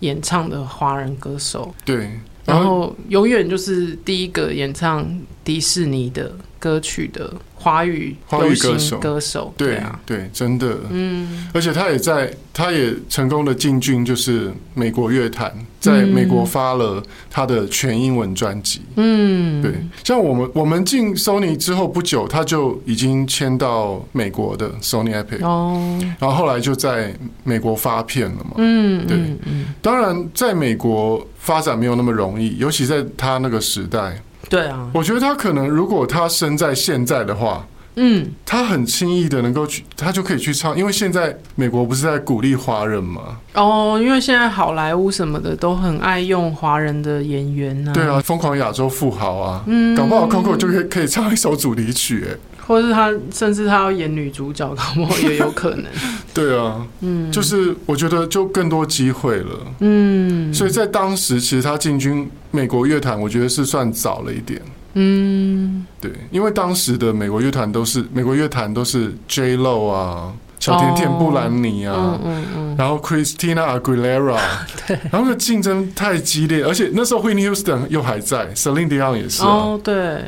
[0.00, 2.08] 演唱的华人歌手，对，
[2.44, 5.04] 然后永远就是第一个演唱
[5.42, 7.32] 迪士尼的歌曲的。
[7.60, 29.16] 华语华语歌手，歌手对，啊，对，真的，嗯，而且他也在，他也成功的进军，就是美国乐坛，在美国发了他的全英文专辑，嗯，对，像我们我们进 Sony 之后不久，他就已经签到美国的 Sony Epic 哦，然后后来就在美国发片了嘛，嗯，对，
[29.46, 34.22] 嗯，当然在美国发展没有那么容易，尤其在他那个时代。
[34.48, 43.38] 对啊，我觉得他可能，如果他生在现在的话，嗯，他很轻易的能够去，他就可以去唱，因为现在美国不是在鼓励华人嘛？
[43.54, 47.92] 哦，因为现在好莱坞什么的都很爱用华人的演员啊。
[47.92, 52.36] 对啊，疯狂亚洲富豪啊，嗯，搞不好 Coco 就可以可以唱一首主题曲，哎。
[52.68, 55.86] 或是他，甚至他要演女主角，搞不好也有可能。
[56.34, 64.60] 对啊，嗯，就是我觉得就更多机会了，嗯，所以在当时，其实他进军美国乐坛，我觉得是算早了一点，
[64.92, 70.32] 嗯，对，因为当时的美国乐坛都是美国乐坛都是 J Lo 啊。
[70.68, 72.76] 小甜甜布兰妮啊，哦、嗯嗯嗯。
[72.78, 74.38] 然后 Christina Aguilera，
[74.86, 80.22] 对，然后那竞争太激烈，而且那时候 Whitney Houston 又还在，Celine Dion 也是、啊，哦，对，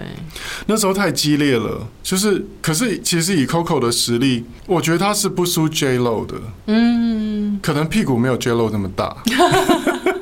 [0.67, 6.35] 那时候太激烈了，就是，可是其实以 Coco 的实力，我觉得他是不输 J Lo 的，
[6.67, 9.17] 嗯，可能屁股没有 J Lo 那么大。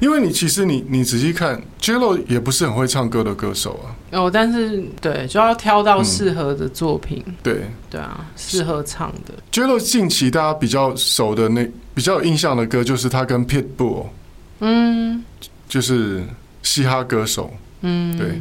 [0.00, 3.94] 因为你其实你你仔细看，J.Lo 也不是很会唱歌的歌手啊。
[4.12, 7.22] 哦，但是对，就要挑到适合的作品。
[7.26, 9.34] 嗯、对对啊，适合唱的。
[9.50, 14.06] J.Lo 近期大家比较熟的那比较有印象的歌，就是他跟 Pitbull，
[14.60, 15.24] 嗯，
[15.68, 16.22] 就是
[16.62, 18.40] 嘻哈歌手，嗯，对，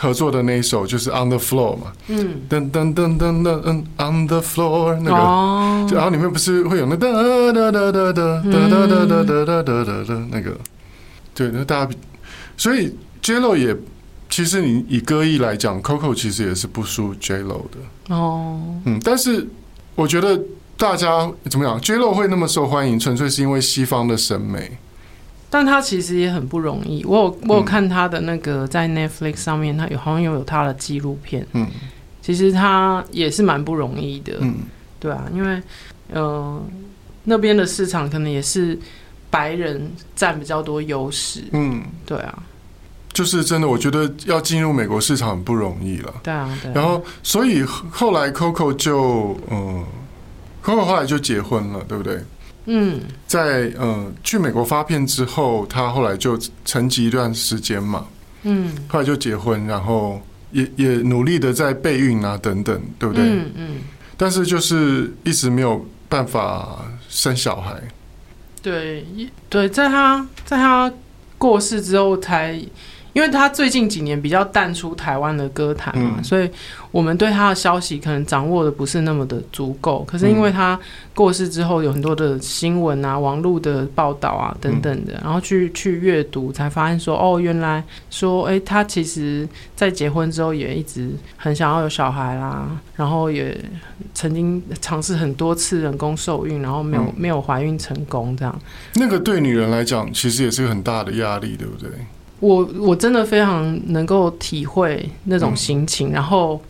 [0.00, 10.56] 合作的那一首就是 On the Floor 嘛，嗯，噔噔噔噔噔嗯，On the Floor 那个，哦、然后里面不是会有那哒哒哒哒哒哒哒哒哒哒哒哒哒那个，
[11.34, 11.92] 对，那大家，
[12.56, 13.76] 所以 J.Lo 也
[14.30, 19.44] 其实你以歌艺来讲，Coco 其实也是不输 J.Lo 的，哦，嗯，但是
[19.96, 20.40] 我觉得
[20.76, 24.78] 大家怎么讲，J.Lo 会那么受欢迎，纯粹是因为西方的审美。
[25.50, 27.04] 但他其实也很不容易。
[27.04, 31.46] 我有我有看他的那个在 Netflix 上面，他有好像有有他的纪录片。
[31.54, 31.66] 嗯，
[32.20, 34.34] 其实他也是蛮不容易的。
[34.40, 34.56] 嗯，
[35.00, 35.62] 对啊，因为
[36.12, 36.62] 呃
[37.24, 38.78] 那边的市场可能也是
[39.30, 41.44] 白人占比较多优势。
[41.52, 42.42] 嗯，对啊，
[43.12, 46.14] 就是真的，我觉得要进入美国市场很不容易了。
[46.22, 46.74] 对啊，对啊。
[46.74, 49.84] 然后，所以后来 Coco 就嗯
[50.62, 52.22] ，Coco 后来就结婚了，对不对？
[52.70, 58.06] 嗯，在呃去美国发片之后，他后来就沉寂一段时间嘛，
[58.42, 60.20] 嗯，后来就结婚，然后
[60.52, 63.24] 也也努力的在备孕啊等等，对不对？
[63.24, 63.68] 嗯嗯。
[64.16, 67.80] 但是就是一直没有办法生小孩。
[68.62, 69.06] 对，
[69.48, 70.92] 对，在他在他
[71.38, 72.60] 过世之后才。
[73.18, 76.48] 因为他最近几年比较淡出台湾的歌坛嘛，嗯、所以
[76.92, 80.04] 我们对他的消息可能掌握的不是那么的足够。
[80.06, 80.78] 可是因为他
[81.16, 93.60] 过世之后，有很多的新闻啊、网络的报道啊等等的，然后去去阅读，才发现说，哦，原来说，哎，他其实在结婚之后也一直很想要有小孩啦，然后也
[94.14, 98.60] 曾经尝试很多次人工受孕，然后没有、嗯、没有怀孕成功，这样。
[98.94, 101.90] 那个对女人来讲，其实也是很大的压力，对不对？
[102.40, 106.60] 我我真的非常能够体会那种心情，嗯、然后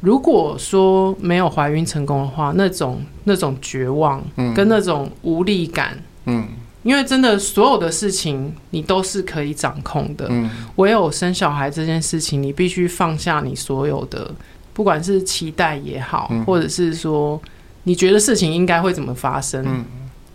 [0.00, 4.22] 如果说没有怀孕成功的话，那种那种绝望，
[4.54, 6.48] 跟那种无力感，嗯，
[6.82, 14.30] 因为真的所有的事情你都是可以掌控的，嗯，唯有生小孩这件事情，你必须放下你所有的，
[14.72, 17.38] 不管是期待也好，嗯，或者是说
[17.82, 19.84] 你觉得事情应该会怎么发生，嗯，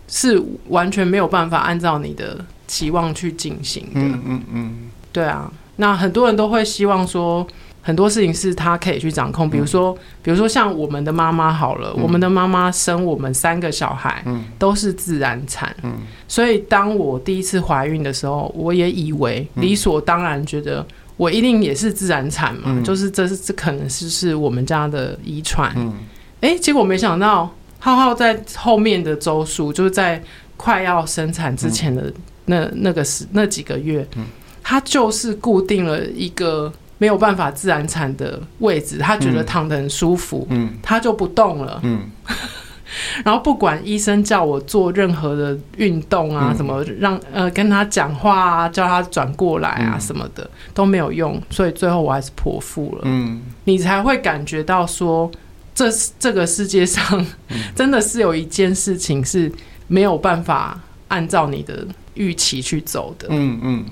[0.06, 7.46] 是完全没有办法按照你的期望去进行的，嗯嗯嗯，对啊，那很多人都会希望说。
[7.82, 15.92] 很多事情是他可以去掌控，比如说，嗯、比如说像我们的妈妈好了，嗯、我们的妈妈生我们三个小孩，嗯、都是自然产，嗯、
[16.26, 20.84] 所以当我第一次怀孕的时候，我也以为理所当然，觉得
[21.16, 25.92] 我一定也是自然产嘛，嗯、就是这是这可能是是我们家的遗传，哎、嗯。
[26.40, 27.48] 欸，结果没想到
[27.78, 30.20] 浩浩在后面的周数，就是在
[30.56, 32.12] 快要生产之前的
[32.46, 34.24] 那那个时那几个月，嗯、
[34.62, 36.72] 他就是固定了一个。
[36.98, 42.00] 没有办法自然产的位置，他觉得躺得很舒服，嗯，他就不动了，嗯，
[43.22, 55.30] 然后不管医生叫我做任何的运动啊，什么让呃跟他讲话啊，叫他转过来啊什么的都没有用，所以最后我还是剖腹了，嗯，你才会感觉到说，
[55.74, 57.26] 这这个世界上
[57.76, 59.52] 真的是有一件事情是
[59.86, 63.84] 没有办法按照你的预期去走的，嗯嗯。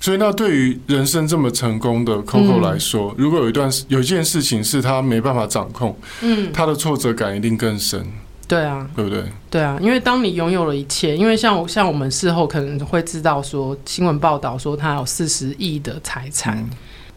[0.00, 8.04] 所以，那对于人生这么成功的 Coco 来说，嗯、如果有一段有一件事情是他没办法掌控，嗯，他的挫折感一定更深。
[8.48, 9.22] 对啊，对不对？
[9.48, 16.68] 对啊，因为当你拥有了一切，因为像像我们事后可能会知道说，新闻报道说他有四十亿的财产，嗯、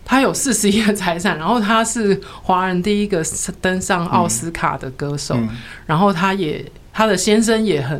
[0.05, 3.25] 他有四十亿的财产，然后他是华人第一个
[3.59, 7.99] 登上奥斯卡的歌手，嗯嗯、然后他也他的先生也很。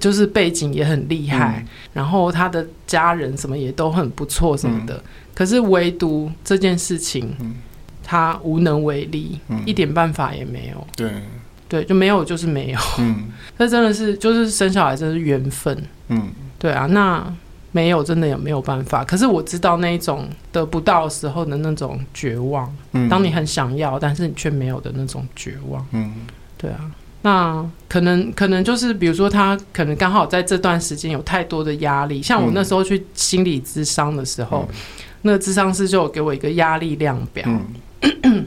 [0.00, 5.02] 就是背景也很厉害，嗯、然后他的家人什么也都很不错什么的，嗯、
[5.34, 7.54] 可是唯独这件事情，嗯、
[8.02, 10.86] 他无能为力，嗯、一点办法也没有。
[10.96, 11.12] 对，
[11.68, 12.78] 对，就没有就是没有。
[12.98, 13.28] 嗯，
[13.58, 15.80] 这真的是就是生小孩真是缘分。
[16.08, 17.32] 嗯，对啊，那
[17.70, 19.04] 没有真的也没有办法。
[19.04, 25.86] 可是我知道那一种得不到时候的那种绝望，嗯、当你很想要，但是你却没有的那种绝望。
[25.92, 26.12] 嗯，
[26.58, 26.90] 对啊。
[27.22, 34.74] 那可能可能就是，比如说他可能刚好在这段时间有太多的压力，像我那时候去心理咨商的时候，嗯、
[35.22, 37.44] 那个咨商师就有给我一个压力量表。
[37.46, 38.46] 嗯。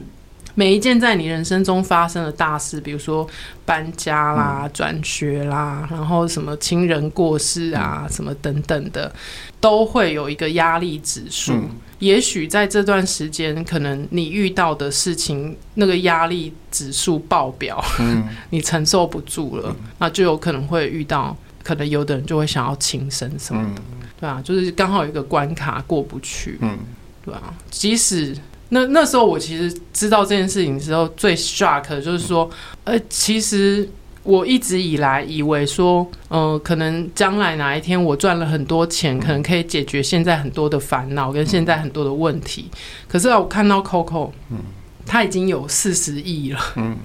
[0.56, 3.26] 每一件在你人生中发生的大事，比如说
[3.64, 9.12] 搬家啦、转、嗯、学啦，然后什么亲人过世啊，嗯、什么等等的，
[9.60, 11.54] 都会有一个压力指数。
[11.54, 11.70] 嗯、
[12.04, 26.78] 也许在这段时间，可能你遇到的事情，那个压力指数爆表，嗯、 你承受不住了，嗯、那就有可能会遇到，可能有的人就会想要轻生什么的，嗯、对啊，就是刚好有一个关卡过不去，嗯，
[27.24, 28.36] 对啊，即使。
[28.70, 32.50] 那那时候我其实知道这件事情的时候，最 shock 的就是说，
[32.84, 33.88] 呃，其实
[34.24, 42.68] 我一直以来以为说，呃，可能将来哪一天我赚了很多钱，可能可以解决现在很多的烦恼跟现在很多的问题。
[43.06, 44.58] 可是啊，我看到 Coco，嗯，
[45.06, 46.96] 他已经有四十亿了，嗯，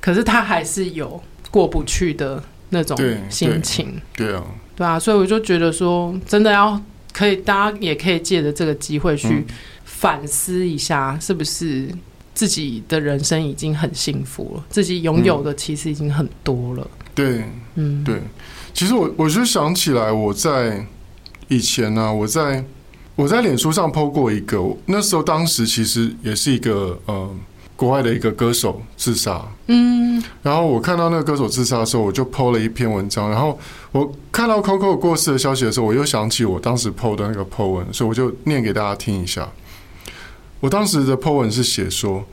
[0.00, 1.20] 可是他还是有
[1.50, 2.96] 过不去的那种
[3.28, 4.44] 心情，对，对啊，
[4.76, 6.80] 对啊，所以我就觉得说，真的要
[7.12, 9.44] 可以，大家也可以借着这个机会去。
[9.84, 11.86] 反思一下，是不是
[12.40, 14.64] 自己的人生已经很幸福了？
[14.70, 16.90] 自己拥有的其实已经很多了。
[16.90, 18.22] 嗯、对，嗯，对。
[18.72, 20.86] 其实我我就想起来，我在
[21.48, 22.64] 以前呢、啊，我在
[23.14, 27.30] 我在脸书上 PO 过一个，那时候当时其实也是一个呃
[27.76, 29.46] 国外的一个歌手自杀。
[29.66, 30.22] 嗯。
[30.42, 33.28] 然后我看到那个歌手自杀的时候，我就 PO 了一篇文章。
[33.28, 33.58] 然后
[33.92, 39.46] 我看到 Coco 过世的消息的时候，我又想起我当时 PO 的那个 PO 文，所以我就念给大家听一下。
[40.60, 42.24] 我当时的 po 文是写说，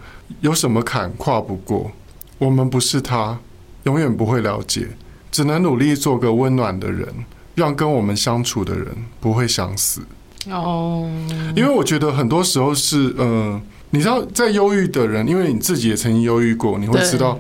[0.42, 1.90] 有什么坎跨不过，
[2.38, 3.40] 我们不是他，
[3.84, 4.90] 永远不会了解，
[5.32, 7.08] 只能努力做个温暖的人，
[7.56, 8.88] 让跟我们相处的人
[9.22, 10.02] 不会想死。
[10.50, 11.10] 哦，
[11.56, 13.62] 因为我觉得很多时候是，呃，
[13.92, 17.40] 你知道，在忧郁的人，因为你自己也曾经忧郁过，你会知道，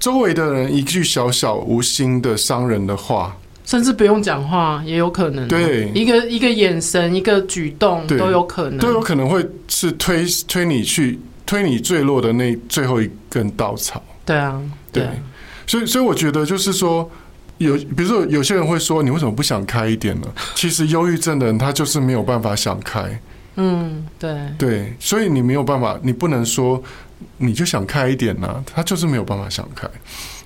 [0.00, 3.36] 周围的人一句小小无心的伤人的话。
[3.64, 14.02] 甚至不用讲话也有可能，对，一个一个眼神，一个举动都有可能，都有可能会是推推你去推你坠落的那最后一根稻草。
[14.26, 14.60] 对啊，
[14.92, 15.08] 对，
[15.66, 17.10] 所以所以我觉得就是说，
[17.56, 20.28] 有比如说有些人会说，你为什么不想开一点呢？
[20.54, 23.18] 其实忧郁症的人他就是没有办法想开。
[23.56, 26.82] 嗯，对对，所以你没有办法，你不能说
[27.38, 29.88] 你就想开一点呢，他就是没有办法想开。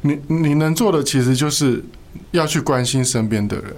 [0.02, 1.84] 你你能做的其实就是。
[2.30, 3.72] 要去关心身边的人，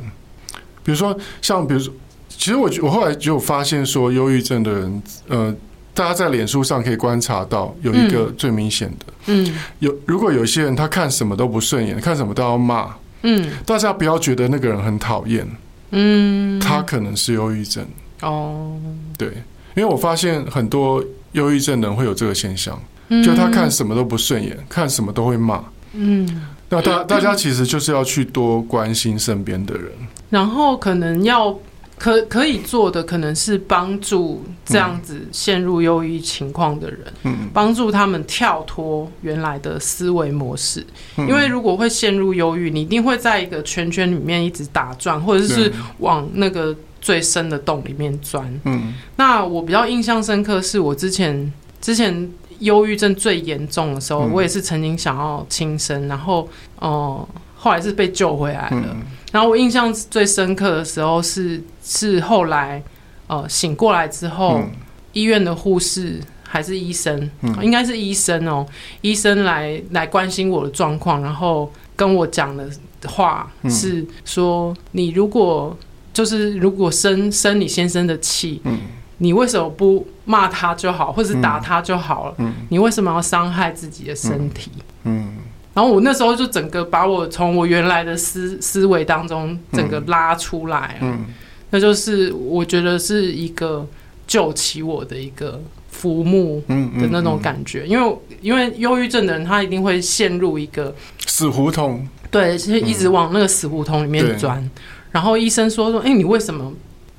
[0.82, 1.92] 比如说像，比如说，
[2.28, 5.54] 其实我我后来就发现说，忧郁症的人，呃，
[5.92, 9.54] 大家在脸书上可以观察到有一个最明显的，嗯。
[9.80, 13.50] 有如果有一些人他看什么都不顺眼，看什么都要骂，嗯。
[13.66, 15.46] 大家不要觉得那个人很讨厌，
[15.90, 17.84] 嗯，他可能是忧郁症。
[18.22, 18.78] 哦，
[19.18, 19.28] 对，
[19.74, 23.22] 因为我发现很多忧郁症人会有这个现象，嗯。
[23.22, 25.62] 就他看什么都不顺眼，看什么都会骂。
[25.92, 29.92] 嗯，那大大家其实就是要去多关心身边的人。
[30.30, 31.58] 然后可能要
[31.98, 40.86] 可可以做的，可能是帮助这样子陷入忧郁情况的人，嗯，帮助他们跳脱原来的思维模式。
[41.16, 48.48] 嗯因为如果会陷入忧郁，你一定会在一个圈圈里面一直打转，或者是往那个最深的洞里面钻。
[48.64, 54.32] 嗯那我比较印象深刻，是我之前之前忧郁症最严重的时候，嗯。
[54.32, 56.48] 我也是曾经想要轻生，然后
[56.78, 58.76] 哦、呃后来是被救回来了。
[58.86, 59.02] 嗯。
[59.32, 62.82] 然后我印象最深刻的时候是是后来
[63.26, 64.70] 呃醒过来之后，嗯。
[65.12, 67.54] 医院的护士还是医生，嗯。
[67.62, 68.66] 应该是医生哦，
[69.02, 72.66] 医生来来关心我的状况，然后跟我讲的
[73.06, 73.70] 话嗯。
[73.70, 75.76] 是说，你如果
[76.14, 78.78] 就是如果生生你先生的气，嗯
[79.22, 82.34] 你为什么不骂他就好，或是打他就好了？
[82.38, 82.52] 嗯。
[82.70, 84.70] 你为什么要伤害自己的身体？
[85.04, 85.36] 嗯。
[85.72, 91.26] 然后我那时候就整个把我从我原来的思思维当中整个拉出来了，嗯。
[91.70, 93.86] 那就是我觉得是一个
[94.26, 100.94] 救起我的一个浮木嗯的那种感觉，因为因为忧郁症的人他一定会陷入一个
[101.26, 102.06] 死胡同。
[102.30, 104.68] 对，是一直往那个死胡同里面钻。
[105.10, 106.72] 然后医生说说，哎、你为什么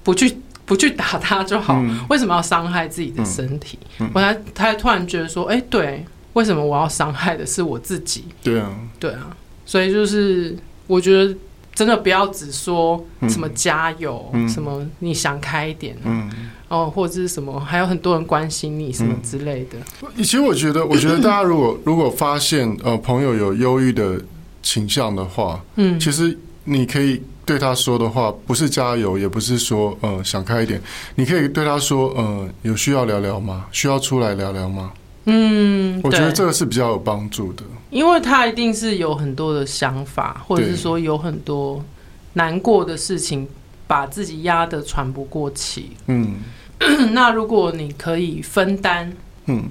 [0.03, 0.37] 不去
[0.71, 1.73] 不去打他就好？
[1.81, 1.99] 嗯。
[2.09, 3.77] 为什么要伤害自己的身体？
[3.99, 4.07] 嗯。
[4.07, 4.11] 嗯。
[4.13, 8.23] 我才他突然觉得说，哎、对，为什么我要伤害的是我自己？
[8.41, 10.55] 对啊，对啊，所以就是
[10.87, 11.35] 我觉得
[11.75, 14.47] 真的不要只说什么加油，嗯。
[14.47, 16.31] 什么你想开一点，嗯，
[16.69, 19.77] 哦，或者是什么，还有很多人关心你什么之类的。
[20.15, 24.21] 其实我觉得，我觉得大家如果 如果发现呃朋友有忧郁的
[24.63, 27.21] 倾向的话，嗯，其实你可以
[27.51, 30.81] 对他说的话，不是加油，也不是说呃想开一点，
[31.15, 33.65] 你可以对他说，呃，有需要聊聊吗？
[33.73, 34.93] 需要出来聊聊吗？
[35.25, 37.63] 嗯，我觉得这个是比较有帮助的。
[37.89, 41.83] 因为他一定是有很多的想法，或者是说有很多
[42.31, 43.45] 难过的事情，
[43.85, 45.91] 把自己压得喘不过气。
[46.07, 46.37] 嗯
[47.11, 49.11] 那如果你可以分担，
[49.47, 49.65] 嗯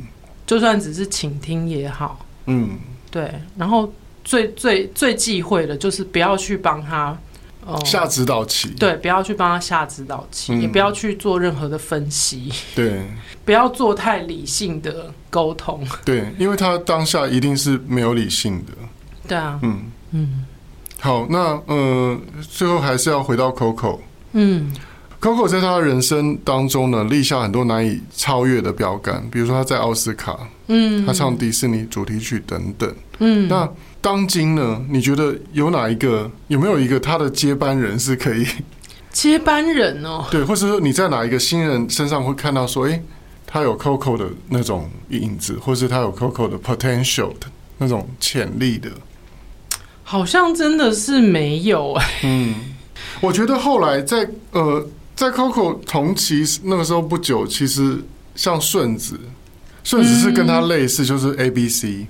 [0.47, 2.79] 就算只是倾听也好，嗯
[3.11, 3.33] 对。
[3.57, 3.91] 然后
[4.23, 7.19] 最最最忌讳的就是不要去帮他，哦、
[7.85, 8.69] 下指导棋。
[8.79, 13.03] 对，不要去帮他下指导棋，嗯也不要去做任何的分析，对
[13.45, 15.87] 不要做太理性的沟通。
[16.05, 18.73] 对，因为他当下一定是没有理性的。
[19.29, 20.45] 对啊，嗯，嗯
[21.01, 23.99] 好，那呃，最后还是要回到 Coco。
[24.33, 24.73] 嗯
[25.21, 30.39] Coco 在他的人生当中呢，立下很多难以超越的标杆，比如说他在奥斯卡，
[30.69, 32.95] 嗯，他唱迪士尼主题曲等等。
[33.19, 33.69] 嗯，那
[34.01, 38.47] 当今呢，你觉得有哪一个，有没有一个他的接班人是可以？
[39.13, 43.03] 接班人哦， 对，或者说你在哪一个新人身上会看到说，哎，
[43.47, 47.47] 他有 Coco 的那种影子，或是他有 Coco 的 potential 的
[47.79, 48.91] 那种潜力的？
[50.05, 52.55] 好像真的是没有哎、嗯，
[53.21, 54.85] 我觉得后来在呃，
[55.15, 58.03] 在 Coco 同期那个时候不久，其实
[58.35, 59.19] 像顺子，
[59.85, 62.07] 顺子是跟他类似，就是 A B C。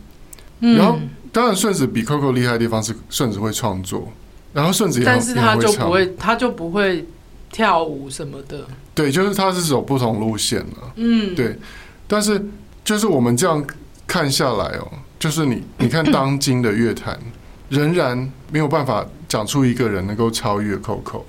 [0.60, 0.98] 嗯，然后
[1.32, 4.08] 当然，顺子比 Coco 厉害的地方是顺子会创作，
[4.52, 7.06] 然后顺子也很但是他就不会，他就不会
[7.52, 8.66] 跳舞什么的。
[8.94, 10.92] 对，就是他是走不同路线了。
[10.96, 11.56] 嗯，对，
[12.08, 12.44] 但是
[12.84, 13.64] 就是我们这样
[14.06, 17.18] 看下来哦，就是你你看当今的乐坛，
[17.68, 21.22] 仍然没有办法讲出一个人能够超越 Coco。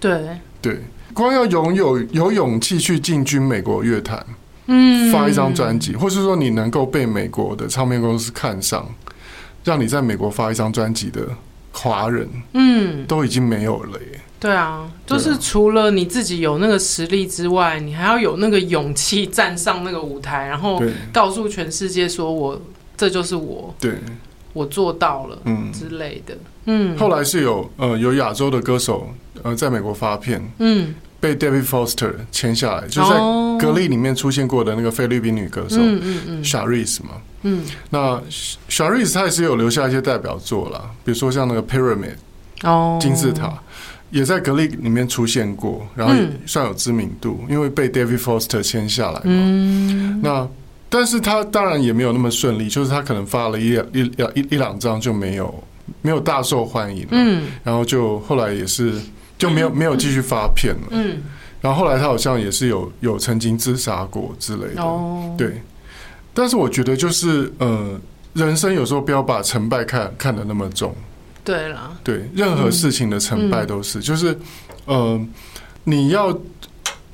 [0.00, 0.80] 对，对，
[1.12, 4.24] 光要拥有有勇气去进军美国乐坛，
[4.66, 8.86] 嗯，发一张专辑，或是说你能够被美国的唱片公司看上，
[9.64, 11.26] 让你在美国发一张专辑的
[11.72, 14.20] 华人，嗯，都已经没有了耶。
[14.38, 22.60] 对啊，就是除了你自己有那个实力之外，你还要有那个勇气站上那个舞台，然后告诉全世界说我
[22.94, 23.94] 这就是我，对，
[24.52, 25.72] 我做到了嗯。
[25.72, 26.36] 之类的。
[26.66, 29.08] 嗯，后来是有呃有亚洲的歌手
[29.42, 37.12] 呃在美国发片，嗯，被 David Foster 签下来，就是在哦格力里面出现过的那个菲律宾女歌手嗯嗯嗯 Sharice 嘛。
[37.44, 38.20] 嗯，那
[38.68, 42.16] Sharice 她也是有留下一些代表作啦，比如说像那个 Pyramid
[42.62, 43.52] 哦，金字塔，
[44.10, 49.22] 也在格力里面出现过，然后也嗯算有知名度，因为被 David Foster 签下来嘛。
[49.24, 50.48] 嗯，那
[50.88, 55.62] 但是他当然也没有那么顺利，就是他可能发了一两一两一一两张就没有
[56.02, 58.94] 没有大受欢迎，嗯然后就后来也是
[59.36, 60.88] 就没有没有继续发片了。
[60.92, 61.22] 嗯
[61.60, 64.82] 然后后来他好像也是有有曾经自杀过之类的。
[64.82, 65.62] 哦，对。
[66.34, 67.98] 但是我觉得就是呃，
[68.34, 70.94] 人生有时候不要把成败看看得那么重。
[71.44, 74.36] 对啦，对，任何事情的成败都是，就是
[74.84, 75.18] 呃，
[75.84, 76.36] 你要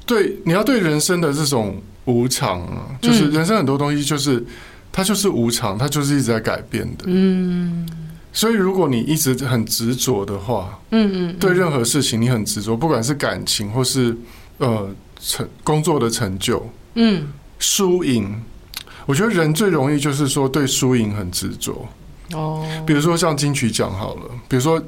[0.07, 4.45] 对你要对人生的这种无常啊，就是人生很多东西就是
[4.91, 7.05] 它就是无常，它就是一直在改变的。
[7.07, 7.89] 嗯。
[8.33, 14.17] 所以，如果你一直很执着的话，嗯嗯，对任何事情你很执着，不管是感情或是
[14.59, 14.89] 呃
[15.21, 16.65] 成工作的成就，
[16.95, 17.27] 嗯，
[17.59, 18.41] 输赢，
[19.11, 21.85] 我觉得人最容易就是说对输赢很执着。
[22.33, 24.81] 哦，比如说像金曲奖好了，比如说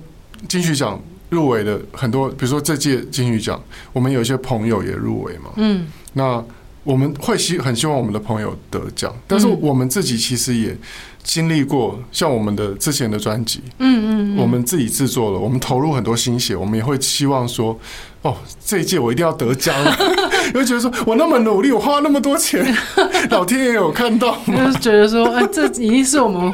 [0.46, 3.60] 金曲奖入围的很多，比如说这届金曲奖，
[3.92, 6.40] 我们有一些朋友也入围嘛，嗯，那
[6.84, 10.76] 我们会希很希望我们的朋友得奖，但是我们自己其实也。
[11.22, 17.78] 经历过像我们的之前的专辑，嗯嗯，我们自己制作了，我们投入很多心血，我们也会期望说，
[18.22, 19.74] 哦，这一届我一定要得奖，
[20.52, 22.76] 因为觉得说我那么努力，我花那么多钱，
[23.30, 24.66] 老天爷有看到吗？
[24.66, 26.52] 就是觉得说，哎，这已经是我们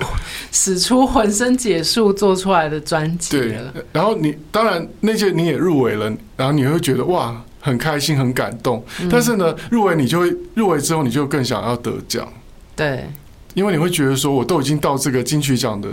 [0.53, 3.73] 使出浑身解数做出来的专辑了。
[3.73, 8.85] 对，然后你当然那届你也入围了，然后你会觉得哇，很开心，很感动。
[9.11, 12.29] 但是呢，入围你就会入围之后，你就更想要得奖。
[12.77, 13.07] 对。
[13.55, 15.89] 因为你会觉得说，我都已经到这个金曲奖的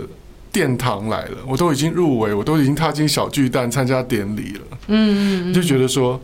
[0.52, 4.78] 殿堂来了，我都已经入围，我都已经踏进小巨蛋参加典礼了。
[4.88, 6.20] 嗯，就觉得说，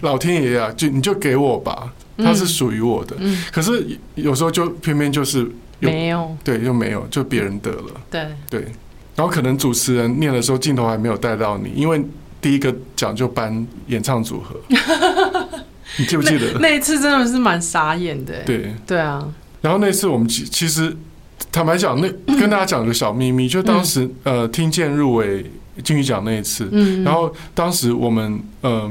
[0.00, 3.16] 老天爷啊，就你就给我吧，它是属于我的。
[3.18, 5.48] 嗯，可是有时候就偏偏就是
[5.80, 8.00] 没有，对，又没有，就别人得了。
[8.10, 8.60] 对对，
[9.14, 12.02] 然后可能主持人念的时候镜头还没有带到你，因为
[12.40, 14.56] 第一个奖就颁演唱组合。
[15.98, 16.58] 你记不记得？
[16.60, 18.42] 那一次真的是蛮傻眼的。
[18.44, 19.26] 对对啊。
[19.60, 20.96] 然后那次我们其其实
[21.52, 22.08] 坦白讲，那
[22.38, 25.44] 跟大家讲个小秘密，就当时呃听见入围
[25.82, 26.68] 金曲奖那一次，
[27.04, 28.90] 然后当时我们呃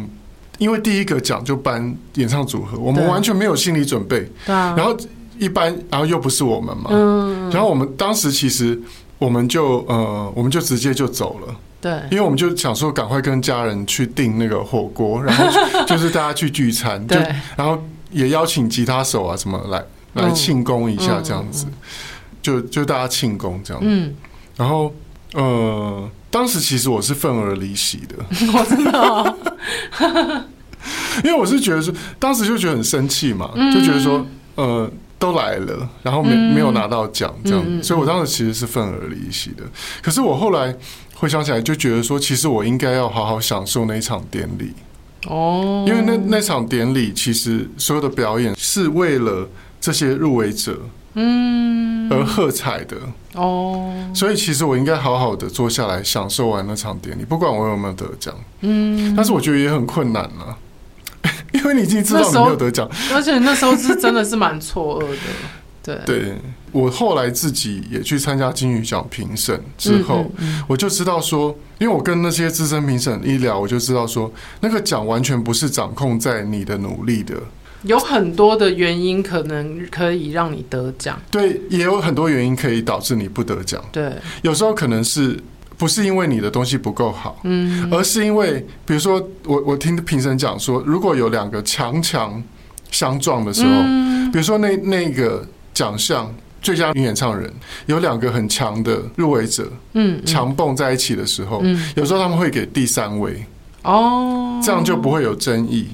[0.57, 4.95] 因为第一个奖就颁演唱组合，我们完全没有心理准备，对然后
[5.38, 7.49] 一般然后又不是我们嘛，嗯。
[7.49, 8.80] 然后我们当时其实
[9.17, 17.17] 我们就呃我们就直接就走了，对，因为我们就想说赶快跟家人去订那个火锅，然后就 是大家去聚餐，对，
[17.55, 19.84] 然后也邀请吉他手啊什么来。
[20.14, 21.66] 来庆功一下，这样子，
[22.41, 23.84] 就就大家庆功这样。
[23.86, 24.14] 嗯，
[24.55, 24.93] 然后
[25.34, 28.16] 呃，当时其实我是愤而离席的。
[28.53, 29.38] 我知道，
[31.24, 34.89] 因为我是觉得说，当时就觉得很生气嘛，就觉得说，呃，
[35.20, 39.64] 都来了，然后没没有拿到奖这样，所以我当时其实是愤而离席的。
[40.01, 40.76] 可是我后来
[41.14, 44.74] 回想起来，就觉得说，其实我应该要好好享受那一场典礼。
[45.28, 49.47] 哦，因为那那场典礼，其实所有的表演是为了。
[49.80, 50.80] 这些入围者，
[51.13, 52.97] 嗯，而喝彩的。
[53.36, 60.57] 哦，所以其实我应该好好的坐下来享受完那场典礼，不管我有没有得奖，嗯，但是我觉得也很困难啊，
[61.53, 65.17] 因为你已经知道你没有得奖，而且那时候是真的是蛮错愕的，
[65.84, 66.36] 对，对。
[66.71, 70.32] 我后来自己也去参加金鱼奖评审之后，
[70.67, 77.36] 我就知道说，因为我跟那些资深评审一聊，我就知道说，那个奖完全不是掌控在你的努力的。
[77.84, 83.84] 有很多的原因可能可以让你得奖，对，也有很多原因可以导致你不得奖。
[83.91, 84.11] 对，
[84.41, 85.39] 有时候可能是
[85.77, 92.43] 不是因为你的东西不够好，嗯，而是因为比如说我我听评审讲说，如果有两个强强
[92.91, 93.69] 相撞的时候，
[94.32, 96.30] 比如说那那个奖项
[96.61, 97.49] 最佳女演唱人
[97.86, 103.41] 有两个很强的入围者，嗯，强蹦在一起的时候，嗯，有时候他们会给第三位，
[103.84, 105.88] 哦，这样就不会有争议。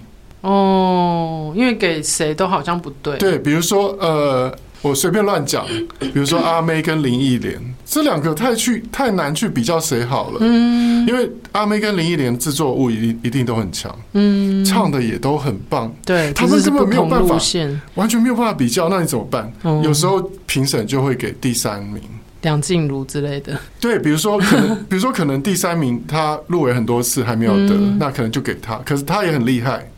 [0.45, 3.17] 哦，因为给谁都好像不对。
[3.17, 5.65] 对，比如说，呃，我随便乱讲，
[5.97, 10.37] 比如说阿妹跟林忆莲这两个太去太难去比较谁好了。
[10.41, 15.91] 嗯，因为阿妹跟林忆莲制作物一定一定都很强，嗯，唱的也都很棒。
[16.05, 17.39] 对，他们根本没有办法，
[17.95, 18.87] 完全没有办法比较。
[18.87, 19.51] 那你怎么办？
[19.83, 22.03] 有时候评审就会给第三名，
[22.43, 23.57] 梁静茹之类的。
[23.79, 28.75] 对，比如说可能， 比如说可能第三名他入围很多次还没有得，那可能就给他。
[28.85, 29.89] 可是他也很厉害。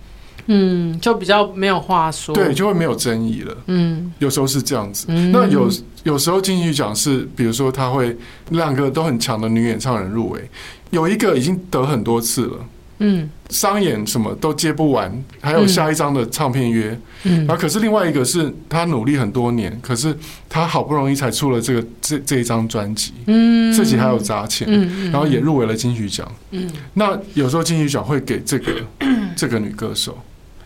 [0.48, 3.56] 嗯，就比较没有话说，对，就会没有争议了。
[3.68, 5.06] 嗯，有时候是这样子。
[5.10, 5.70] 嗯、那有
[6.04, 8.18] 有时候金曲奖是，比如说他会
[8.50, 10.50] 两个都很强的女演唱人入围，
[10.90, 12.66] 有一个已经得很多次了，
[13.00, 20.16] 嗯，商演什么都接不完，还有下一张的唱片约，嗯，然后可是另外一个是他努力很多年，可是
[20.48, 28.72] 他好不容易才出了这个这这一张专辑，嗯，自己还有砸钱，嗯，然后也入围了金曲奖，嗯，那有时候金曲奖会给这个
[29.36, 30.18] 这个女歌手。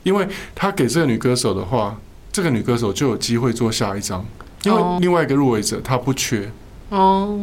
[0.04, 1.98] 因为他给这个女歌手的话，
[2.32, 4.26] 这个女歌手就有机会做下一张，
[4.64, 6.52] 因为另外一个入围者他不缺
[6.90, 7.40] 哦，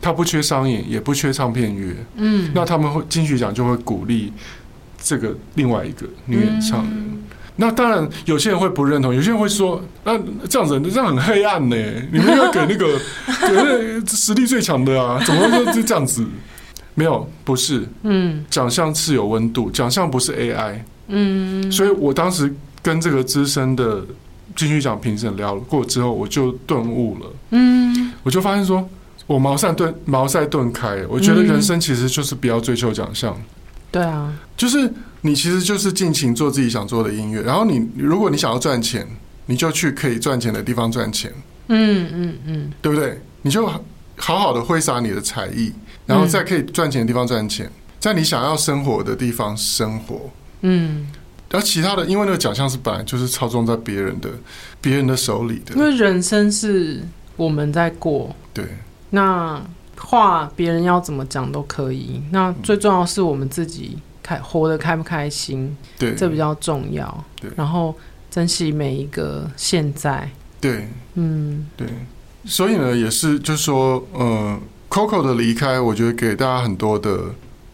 [0.00, 4.32] 他不缺商演，也不缺唱片约，嗯，那他们会金曲奖就会鼓励
[5.00, 6.92] 这个另外一个女演唱人。
[6.92, 7.22] 嗯、
[7.56, 11.76] 那当然，有些人会不认同，有些人会说，那这样子这样很黑暗呢？
[12.10, 15.22] 你们要给那个给那个实力最强的啊？
[15.26, 16.26] 怎么会就这样子？
[16.94, 24.04] 没有，不是，嗯，奖项是有温度，奖项不是 AI，嗯，所以我当时跟这个资深的
[24.54, 28.88] 金曲奖评审聊过之后，我就顿悟了，嗯，我就发现说，
[29.26, 33.36] 我茅塞顿茅塞顿开，我觉得人生其实就是不要追求奖项，
[33.90, 34.92] 对啊，就是
[35.22, 39.06] 你其实就是尽情做自己想做的音乐，然后你如果你想要赚钱，
[39.46, 41.32] 你就去可以赚钱的地方赚钱，
[41.68, 43.20] 嗯嗯嗯，对不对？
[43.42, 43.66] 你就
[44.16, 45.72] 好好的挥洒你的才艺。
[46.06, 50.30] 然后在可以赚钱的地方赚钱，在你想要生活的地方生活。
[50.62, 51.06] 嗯，
[51.50, 54.30] 然后其他的，因为那个奖项是本来就是操纵在别人的、
[54.80, 55.74] 别人的手里的。
[55.74, 57.02] 因为人生是
[57.36, 58.64] 我们在过，对。
[59.10, 59.62] 那
[59.96, 67.24] 话别人要怎么讲都可以，那最重要是我们自己开活得开不开心，对，这比较重要。
[67.40, 67.94] 对，然后
[68.30, 70.30] 珍惜每一个现在。
[70.60, 71.86] 对，嗯，对。
[72.44, 74.58] 所以呢，也是就是说，呃。
[74.90, 77.26] Coco 的离开，我觉得给大家很多的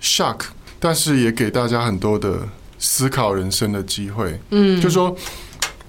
[0.03, 0.47] shock，
[0.80, 2.41] 但是也给大家很多的
[2.85, 4.39] 思考人生的机会。
[4.51, 5.16] 嗯，就说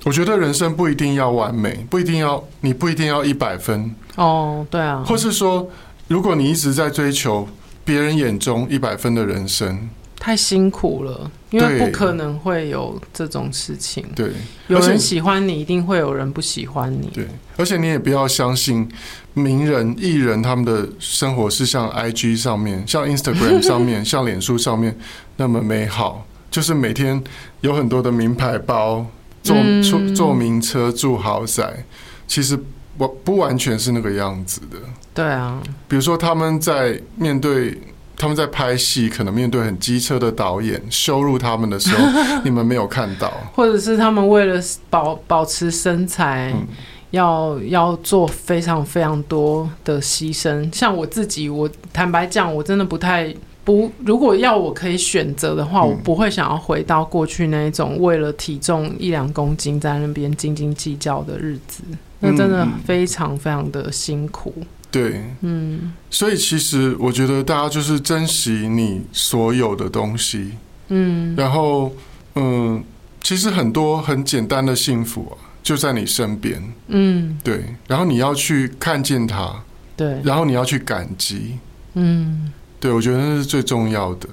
[0.06, 3.93] 我觉得人生不一定要完美，不一定要你不一定要一百分。
[4.16, 5.04] 哦，对啊。
[5.06, 5.70] 或是说，
[6.08, 7.48] 如果你一直在追求
[7.84, 9.89] 别人眼中一百分的人生。
[10.18, 14.04] 太辛苦了，因为不可能会有这种事情。
[14.16, 14.32] 对，
[14.68, 17.12] 有人喜欢你，一定会有人不喜欢你。
[17.14, 17.28] 对，
[17.58, 18.89] 而且你也不要相信
[19.34, 24.98] 名人、艺人他们的生活是像 IG 上面、像 Instagram 上面、 像脸书上面
[25.36, 26.26] 那么美好，
[26.56, 27.22] 就是每天
[27.60, 29.06] 有很多的名牌包、
[29.43, 31.84] 坐坐坐名车、住豪宅，
[32.26, 32.58] 其实
[32.97, 34.78] 不不完全是那个样子的。
[35.14, 37.78] 对啊，比如说他们在面对。
[38.18, 42.08] 他们在拍戏，可能面对很机车的导演羞辱他们的时候，
[42.45, 44.58] 你们没有看到，或者是他们为了
[44.89, 46.66] 保保持身材，嗯、
[47.12, 50.74] 要要做非常非常多的牺牲。
[50.74, 53.36] 像我自己，我坦白讲，我真的不太
[53.66, 61.82] 不，如果要我可以选择的话，嗯、我不会想要回到过去那一种为了体重一两公斤在那边斤斤计较的日子，
[62.20, 64.53] 那真的非常非常的辛苦。
[64.91, 70.51] 对，嗯，所以其实我觉得大家就是珍惜你所有的东西，
[70.88, 71.91] 嗯，然后，
[72.36, 72.82] 嗯，
[73.22, 79.53] 其实很多很简单的幸福啊，就在你身边，嗯，对，然后你要去看见它，
[79.97, 81.57] 对，然后你要去感激，
[81.95, 82.53] 嗯，
[82.86, 84.29] 对，我觉得那是最重要的。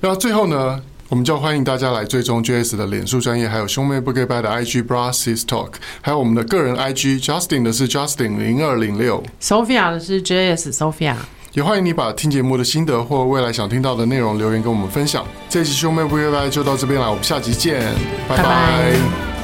[0.00, 4.82] 然后最后呢，我们就欢迎大家来追踪 J.S 的脸书专业，还有兄妹不给拜的 I.G.
[4.82, 7.20] Bra Sis Talk，还有我们的个人 I.G.
[7.20, 11.14] Justin 的是 Justin 零二零六，Sophia 的是 J.S Sophia。
[11.52, 15.24] 也欢迎你把听节目的心得或未来想听到的内容留言跟我们分享。
[15.48, 17.80] 这一期兄妹不给拜就到这边了，我们下集见，
[18.28, 19.43] 拜拜。